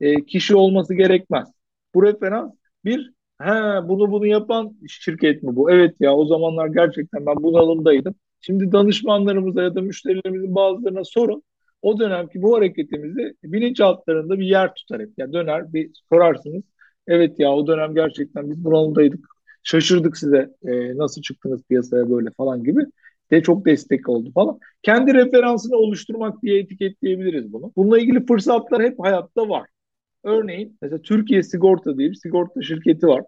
e, 0.00 0.24
kişi 0.24 0.56
olması 0.56 0.94
gerekmez. 0.94 1.48
Bu 1.94 2.02
referans 2.02 2.52
bir 2.84 3.12
he, 3.42 3.48
bunu 3.88 4.12
bunu 4.12 4.26
yapan 4.26 4.76
şirket 4.88 5.42
mi 5.42 5.56
bu? 5.56 5.70
Evet 5.70 5.96
ya 6.00 6.14
o 6.14 6.26
zamanlar 6.26 6.66
gerçekten 6.68 7.26
ben 7.26 7.36
bunalımdaydım. 7.36 8.14
Şimdi 8.46 8.72
danışmanlarımıza 8.72 9.62
ya 9.62 9.74
da 9.74 9.80
müşterilerimizin 9.80 10.54
bazılarına 10.54 11.04
sorun. 11.04 11.42
O 11.82 11.98
dönemki 11.98 12.42
bu 12.42 12.56
hareketimizi 12.56 13.34
bilinçaltlarında 13.44 14.38
bir 14.38 14.46
yer 14.46 14.74
tutar 14.74 15.02
hep. 15.02 15.10
Yani 15.16 15.32
döner 15.32 15.72
bir 15.72 15.90
sorarsınız. 16.08 16.62
Evet 17.06 17.40
ya 17.40 17.52
o 17.52 17.66
dönem 17.66 17.94
gerçekten 17.94 18.50
biz 18.50 18.64
bunalımdaydık. 18.64 19.26
Şaşırdık 19.62 20.16
size 20.16 20.50
e, 20.66 20.96
nasıl 20.96 21.22
çıktınız 21.22 21.62
piyasaya 21.68 22.10
böyle 22.10 22.30
falan 22.36 22.64
gibi. 22.64 22.80
De 23.30 23.42
çok 23.42 23.66
destek 23.66 24.08
oldu 24.08 24.32
falan. 24.34 24.58
Kendi 24.82 25.14
referansını 25.14 25.76
oluşturmak 25.76 26.42
diye 26.42 26.58
etiketleyebiliriz 26.58 27.52
bunu. 27.52 27.72
Bununla 27.76 27.98
ilgili 27.98 28.26
fırsatlar 28.26 28.82
hep 28.82 28.98
hayatta 28.98 29.48
var. 29.48 29.68
Örneğin 30.24 30.78
mesela 30.82 31.02
Türkiye 31.02 31.42
Sigorta 31.42 31.98
diye 31.98 32.10
bir 32.10 32.14
sigorta 32.14 32.62
şirketi 32.62 33.06
var. 33.06 33.24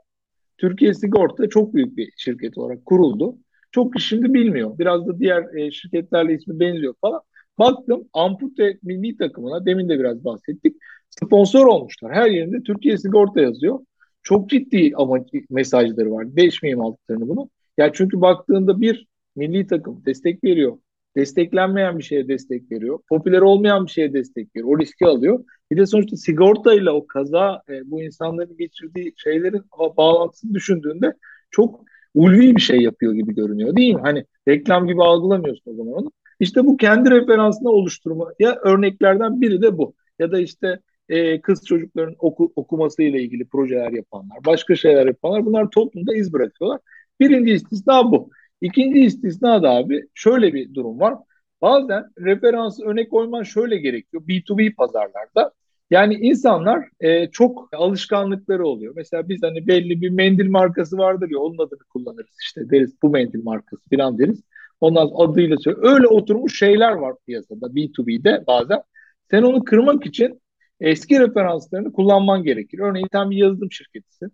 Türkiye 0.59 0.94
Sigorta 0.94 1.48
çok 1.48 1.74
büyük 1.74 1.96
bir 1.96 2.12
şirket 2.16 2.59
olarak 2.59 2.87
kuruldu. 2.87 3.38
Çok 3.76 4.00
şimdi 4.00 4.34
bilmiyor. 4.34 4.78
Biraz 4.78 5.06
da 5.06 5.18
diğer 5.18 5.54
e, 5.54 5.70
şirketlerle 5.70 6.34
ismi 6.34 6.60
benziyor 6.60 6.94
falan. 7.00 7.20
Baktım 7.58 8.08
Ampute 8.12 8.78
milli 8.82 9.16
takımına 9.16 9.66
demin 9.66 9.88
de 9.88 9.98
biraz 9.98 10.24
bahsettik. 10.24 10.76
Sponsor 11.10 11.66
olmuşlar. 11.66 12.14
Her 12.14 12.30
yerinde 12.30 12.62
Türkiye 12.62 12.98
Sigorta 12.98 13.40
yazıyor. 13.40 13.78
Çok 14.22 14.50
ciddi 14.50 14.92
ama 14.96 15.18
mesajları 15.50 16.12
var. 16.12 16.36
Değişmeyeyim 16.36 16.80
altlarını 16.80 17.28
bunu. 17.28 17.50
Ya 17.78 17.92
çünkü 17.92 18.20
baktığında 18.20 18.80
bir 18.80 19.06
milli 19.36 19.66
takım 19.66 20.02
destek 20.06 20.44
veriyor. 20.44 20.78
Desteklenmeyen 21.16 21.98
bir 21.98 22.04
şeye 22.04 22.28
destek 22.28 22.72
veriyor. 22.72 22.98
Popüler 23.08 23.40
olmayan 23.40 23.86
bir 23.86 23.90
şeye 23.90 24.12
destek 24.12 24.56
veriyor. 24.56 24.68
O 24.68 24.78
riski 24.78 25.06
alıyor. 25.06 25.44
Bir 25.70 25.76
de 25.76 25.86
sonuçta 25.86 26.16
sigortayla 26.16 26.92
o 26.92 27.06
kaza 27.06 27.62
e, 27.68 27.90
bu 27.90 28.02
insanların 28.02 28.56
geçirdiği 28.56 29.12
şeylerin 29.16 29.62
bağlantısını 29.96 30.54
düşündüğünde 30.54 31.14
çok 31.50 31.84
ulvi 32.16 32.57
bir 32.57 32.61
şey 32.61 32.81
yapıyor 32.81 33.12
gibi 33.12 33.35
görünüyor 33.35 33.76
değil 33.76 33.94
mi? 33.94 34.00
Hani 34.00 34.24
reklam 34.48 34.87
gibi 34.87 35.02
algılamıyorsun 35.02 35.70
o 35.70 35.74
zaman 35.74 35.92
onu. 35.92 36.12
İşte 36.40 36.66
bu 36.66 36.76
kendi 36.76 37.11
referansını 37.11 37.70
oluşturma 37.70 38.33
ya 38.38 38.57
örneklerden 38.64 39.40
biri 39.40 39.62
de 39.62 39.79
bu. 39.79 39.94
Ya 40.18 40.33
da 40.33 40.40
işte 40.40 40.81
e, 41.09 41.40
kız 41.40 41.66
çocukların 41.66 42.14
oku, 42.18 42.52
okuması 42.57 43.02
ile 43.02 43.22
ilgili 43.22 43.48
projeler 43.48 43.92
yapanlar, 43.92 44.38
başka 44.46 44.76
şeyler 44.76 45.07
yapanlar 45.07 45.46
bunlar 45.46 45.70
toplumda 45.70 46.14
iz 46.14 46.33
bırakıyorlar. 46.33 46.81
Birinci 47.20 47.52
istisna 47.52 48.12
bu. 48.12 48.31
İkinci 48.61 49.00
istisna 49.00 49.62
da 49.62 49.70
abi 49.70 50.02
şöyle 50.14 50.55
bir 50.55 50.74
durum 50.74 51.00
var. 51.00 51.14
Bazen 51.62 52.05
referansı 52.18 52.85
öne 52.85 53.09
koyman 53.09 53.42
şöyle 53.42 53.76
gerekiyor. 53.76 54.22
B2B 54.26 54.74
pazarlarda 54.74 55.52
yani 55.90 56.14
insanlar 56.14 56.88
e, 57.01 57.31
çok 57.31 57.68
alışkanlıkları 57.72 58.66
oluyor. 58.66 58.92
Mesela 58.96 59.29
biz 59.29 59.42
hani 59.42 59.66
belli 59.66 60.01
bir 60.01 60.11
mendil 60.11 60.51
markası 60.51 60.99
vardır 60.99 61.31
ya 61.31 61.38
onun 61.38 61.59
adını 61.59 61.85
kullanırız 61.90 62.37
işte 62.42 62.70
deriz 62.70 63.03
bu 63.03 63.11
mendil 63.11 63.44
markası 63.44 63.83
falan 63.90 64.18
deriz. 64.18 64.42
Ondan 64.81 65.11
adıyla 65.14 65.57
söylüyor. 65.57 65.92
Öyle 65.94 66.07
oturmuş 66.07 66.59
şeyler 66.59 66.92
var 66.92 67.14
piyasada 67.27 67.66
B2B'de 67.75 68.44
bazen. 68.46 68.83
Sen 69.31 69.42
onu 69.42 69.64
kırmak 69.64 70.07
için 70.07 70.40
eski 70.81 71.20
referanslarını 71.20 71.92
kullanman 71.92 72.42
gerekir. 72.42 72.79
Örneğin 72.79 73.09
sen 73.12 73.31
bir 73.31 73.37
yazılım 73.37 73.72
şirketisin. 73.72 74.33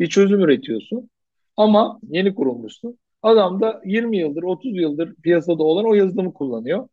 Bir 0.00 0.06
çözüm 0.06 0.40
üretiyorsun. 0.40 1.10
Ama 1.56 2.00
yeni 2.08 2.34
kurulmuşsun. 2.34 2.98
Adam 3.22 3.60
da 3.60 3.82
20 3.84 4.18
yıldır, 4.18 4.42
30 4.42 4.76
yıldır 4.76 5.14
piyasada 5.14 5.62
olan 5.62 5.84
o 5.84 5.94
yazılımı 5.94 6.34
kullanıyor. 6.34 6.88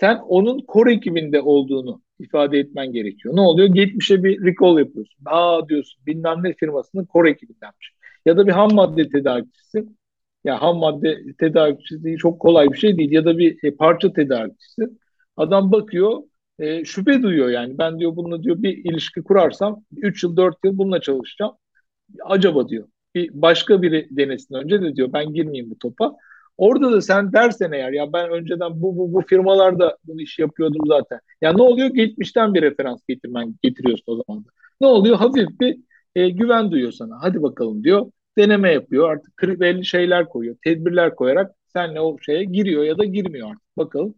Sen 0.00 0.16
onun 0.16 0.64
core 0.72 0.94
ekibinde 0.94 1.40
olduğunu 1.40 2.02
ifade 2.20 2.58
etmen 2.58 2.92
gerekiyor. 2.92 3.36
Ne 3.36 3.40
oluyor? 3.40 3.68
Geçmişe 3.68 4.24
bir 4.24 4.44
recall 4.44 4.78
yapıyorsun. 4.78 5.24
Aa 5.26 5.68
diyorsun 5.68 6.06
bilmem 6.06 6.38
ne 6.42 6.54
firmasının 6.54 7.08
core 7.12 7.30
ekibindenmiş. 7.30 7.92
Ya 8.26 8.36
da 8.36 8.46
bir 8.46 8.52
ham 8.52 8.74
madde 8.74 9.08
tedarikçisi. 9.08 9.86
Ya 10.44 10.62
ham 10.62 10.76
madde 10.78 11.18
tedarikçisi 11.38 12.16
çok 12.16 12.40
kolay 12.40 12.72
bir 12.72 12.78
şey 12.78 12.98
değil. 12.98 13.12
Ya 13.12 13.24
da 13.24 13.38
bir 13.38 13.58
e, 13.64 13.76
parça 13.76 14.12
tedarikçisi. 14.12 14.82
Adam 15.36 15.72
bakıyor 15.72 16.22
e, 16.58 16.84
şüphe 16.84 17.22
duyuyor 17.22 17.48
yani. 17.48 17.78
Ben 17.78 17.98
diyor 17.98 18.16
bununla 18.16 18.42
diyor 18.42 18.62
bir 18.62 18.76
ilişki 18.84 19.22
kurarsam 19.22 19.84
3 19.96 20.24
yıl 20.24 20.36
4 20.36 20.56
yıl 20.64 20.78
bununla 20.78 21.00
çalışacağım. 21.00 21.52
Acaba 22.24 22.68
diyor. 22.68 22.88
Bir 23.14 23.30
başka 23.34 23.82
biri 23.82 24.08
denesin 24.10 24.54
önce 24.54 24.82
de 24.82 24.96
diyor 24.96 25.12
ben 25.12 25.32
girmeyeyim 25.32 25.70
bu 25.70 25.78
topa. 25.78 26.16
Orada 26.60 26.92
da 26.92 27.00
sen 27.00 27.32
dersen 27.32 27.72
eğer 27.72 27.92
ya 27.92 28.12
ben 28.12 28.30
önceden 28.30 28.82
bu 28.82 28.96
bu 28.96 29.12
bu 29.12 29.22
firmalarda 29.22 29.98
bunu 30.04 30.20
iş 30.20 30.38
yapıyordum 30.38 30.86
zaten. 30.86 31.20
Ya 31.40 31.52
ne 31.52 31.62
oluyor? 31.62 31.88
Geçmişten 31.88 32.54
bir 32.54 32.62
referans 32.62 33.00
getirmen 33.08 33.54
getiriyorsun 33.62 34.04
o 34.06 34.22
zaman 34.26 34.44
da. 34.44 34.48
Ne 34.80 34.86
oluyor? 34.86 35.16
Hafif 35.16 35.60
bir 35.60 35.76
e, 36.14 36.28
güven 36.28 36.70
duyuyor 36.70 36.92
sana. 36.92 37.18
Hadi 37.22 37.42
bakalım 37.42 37.84
diyor. 37.84 38.06
Deneme 38.38 38.72
yapıyor. 38.72 39.10
Artık 39.10 39.60
belli 39.60 39.84
şeyler 39.84 40.28
koyuyor. 40.28 40.56
Tedbirler 40.64 41.14
koyarak 41.14 41.52
senle 41.72 42.00
o 42.00 42.16
şeye 42.18 42.44
giriyor 42.44 42.84
ya 42.84 42.98
da 42.98 43.04
girmiyor 43.04 43.48
artık. 43.48 43.76
Bakalım. 43.78 44.14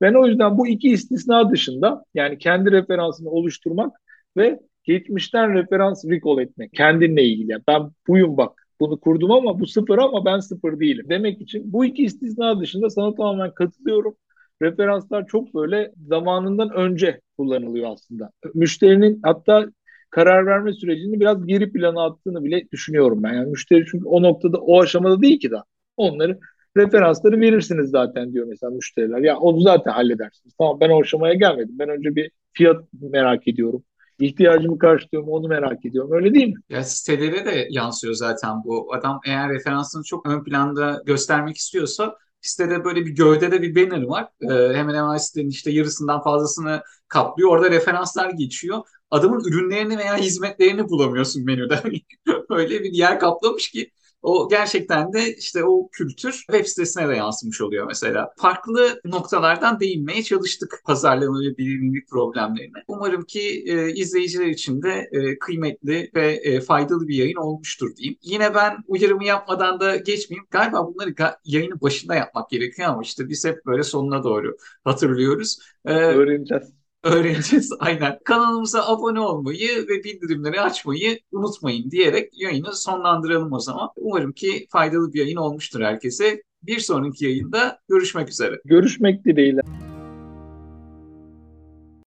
Ben 0.00 0.14
o 0.14 0.26
yüzden 0.26 0.58
bu 0.58 0.66
iki 0.68 0.88
istisna 0.90 1.50
dışında 1.50 2.04
yani 2.14 2.38
kendi 2.38 2.72
referansını 2.72 3.30
oluşturmak 3.30 3.96
ve 4.36 4.60
geçmişten 4.84 5.54
referans 5.54 6.04
recall 6.04 6.38
etmek 6.38 6.72
kendinle 6.72 7.24
ilgili. 7.24 7.58
Ben 7.68 7.90
buyum 8.08 8.36
bak 8.36 8.65
bunu 8.80 9.00
kurdum 9.00 9.30
ama 9.32 9.60
bu 9.60 9.66
sıfır 9.66 9.98
ama 9.98 10.24
ben 10.24 10.38
sıfır 10.38 10.80
değilim 10.80 11.06
demek 11.08 11.40
için 11.40 11.72
bu 11.72 11.84
iki 11.84 12.04
istisna 12.04 12.60
dışında 12.60 12.90
sana 12.90 13.14
tamamen 13.14 13.54
katılıyorum. 13.54 14.16
Referanslar 14.62 15.26
çok 15.26 15.54
böyle 15.54 15.92
zamanından 16.08 16.70
önce 16.70 17.20
kullanılıyor 17.38 17.90
aslında. 17.92 18.30
Müşterinin 18.54 19.20
hatta 19.22 19.66
karar 20.10 20.46
verme 20.46 20.72
sürecini 20.72 21.20
biraz 21.20 21.46
geri 21.46 21.72
plana 21.72 22.04
attığını 22.04 22.44
bile 22.44 22.68
düşünüyorum 22.72 23.22
ben. 23.22 23.34
Yani 23.34 23.50
müşteri 23.50 23.84
çünkü 23.90 24.04
o 24.06 24.22
noktada 24.22 24.58
o 24.58 24.82
aşamada 24.82 25.22
değil 25.22 25.40
ki 25.40 25.50
daha. 25.50 25.64
Onları 25.96 26.38
referansları 26.76 27.40
verirsiniz 27.40 27.90
zaten 27.90 28.32
diyor 28.32 28.46
mesela 28.46 28.70
müşteriler. 28.70 29.18
Ya 29.18 29.36
onu 29.38 29.60
zaten 29.60 29.92
halledersiniz. 29.92 30.54
Tamam 30.58 30.80
ben 30.80 30.90
o 30.90 31.00
aşamaya 31.00 31.34
gelmedim. 31.34 31.78
Ben 31.78 31.88
önce 31.88 32.16
bir 32.16 32.30
fiyat 32.52 32.84
merak 32.92 33.48
ediyorum 33.48 33.84
ihtiyacımı 34.18 34.78
karşılıyorum 34.78 35.28
onu 35.28 35.48
merak 35.48 35.84
ediyorum. 35.86 36.12
Öyle 36.12 36.34
değil 36.34 36.48
mi? 36.48 36.54
Ya 36.68 36.84
sitelere 36.84 37.46
de 37.46 37.68
yansıyor 37.70 38.14
zaten 38.14 38.64
bu. 38.64 38.94
Adam 38.94 39.20
eğer 39.26 39.50
referansını 39.50 40.04
çok 40.04 40.26
ön 40.28 40.44
planda 40.44 41.02
göstermek 41.06 41.56
istiyorsa 41.56 42.16
sitede 42.40 42.84
böyle 42.84 43.06
bir 43.06 43.10
gövdede 43.10 43.62
bir 43.62 43.76
banner 43.76 44.02
var. 44.02 44.28
Ee, 44.42 44.76
hemen 44.76 44.94
hemen 44.94 45.16
sitenin 45.16 45.48
işte 45.50 45.70
yarısından 45.70 46.22
fazlasını 46.22 46.82
kaplıyor. 47.08 47.50
Orada 47.50 47.70
referanslar 47.70 48.30
geçiyor. 48.30 48.82
Adamın 49.10 49.44
ürünlerini 49.44 49.98
veya 49.98 50.16
hizmetlerini 50.16 50.88
bulamıyorsun 50.88 51.44
menüde. 51.44 51.82
Öyle 52.50 52.82
bir 52.82 52.92
yer 52.92 53.20
kaplamış 53.20 53.70
ki 53.70 53.90
o 54.26 54.48
gerçekten 54.48 55.12
de 55.12 55.34
işte 55.36 55.64
o 55.64 55.88
kültür 55.92 56.32
web 56.32 56.66
sitesine 56.66 57.08
de 57.08 57.16
yansımış 57.16 57.60
oluyor 57.60 57.86
mesela. 57.86 58.30
Farklı 58.38 59.00
noktalardan 59.04 59.80
değinmeye 59.80 60.22
çalıştık 60.22 60.80
pazarlama 60.84 61.40
ve 61.40 61.56
bilinirlik 61.58 62.08
problemlerine. 62.08 62.78
Umarım 62.88 63.24
ki 63.24 63.64
e, 63.66 63.92
izleyiciler 63.92 64.46
için 64.46 64.82
de 64.82 65.08
e, 65.12 65.38
kıymetli 65.38 66.10
ve 66.14 66.32
e, 66.32 66.60
faydalı 66.60 67.08
bir 67.08 67.14
yayın 67.16 67.36
olmuştur 67.36 67.96
diyeyim. 67.96 68.18
Yine 68.22 68.54
ben 68.54 68.76
uyarımı 68.86 69.24
yapmadan 69.24 69.80
da 69.80 69.96
geçmeyeyim. 69.96 70.46
Galiba 70.50 70.86
bunları 70.86 71.10
ga- 71.10 71.36
yayının 71.44 71.80
başında 71.80 72.14
yapmak 72.14 72.50
gerekiyor 72.50 72.88
ama 72.88 73.02
işte 73.02 73.28
biz 73.28 73.44
hep 73.44 73.66
böyle 73.66 73.82
sonuna 73.82 74.24
doğru 74.24 74.56
hatırlıyoruz. 74.84 75.58
Ee, 75.84 75.92
Öğreneceğiz 75.92 76.75
öğreneceğiz. 77.04 77.72
Aynen. 77.78 78.18
Kanalımıza 78.24 78.86
abone 78.86 79.20
olmayı 79.20 79.88
ve 79.88 80.04
bildirimleri 80.04 80.60
açmayı 80.60 81.18
unutmayın 81.32 81.90
diyerek 81.90 82.40
yayını 82.40 82.74
sonlandıralım 82.74 83.52
o 83.52 83.60
zaman. 83.60 83.90
Umarım 83.96 84.32
ki 84.32 84.66
faydalı 84.70 85.12
bir 85.12 85.20
yayın 85.20 85.36
olmuştur 85.36 85.80
herkese. 85.80 86.42
Bir 86.62 86.78
sonraki 86.78 87.24
yayında 87.24 87.78
görüşmek 87.88 88.28
üzere. 88.28 88.60
Görüşmek 88.64 89.24
dileğiyle. 89.24 89.60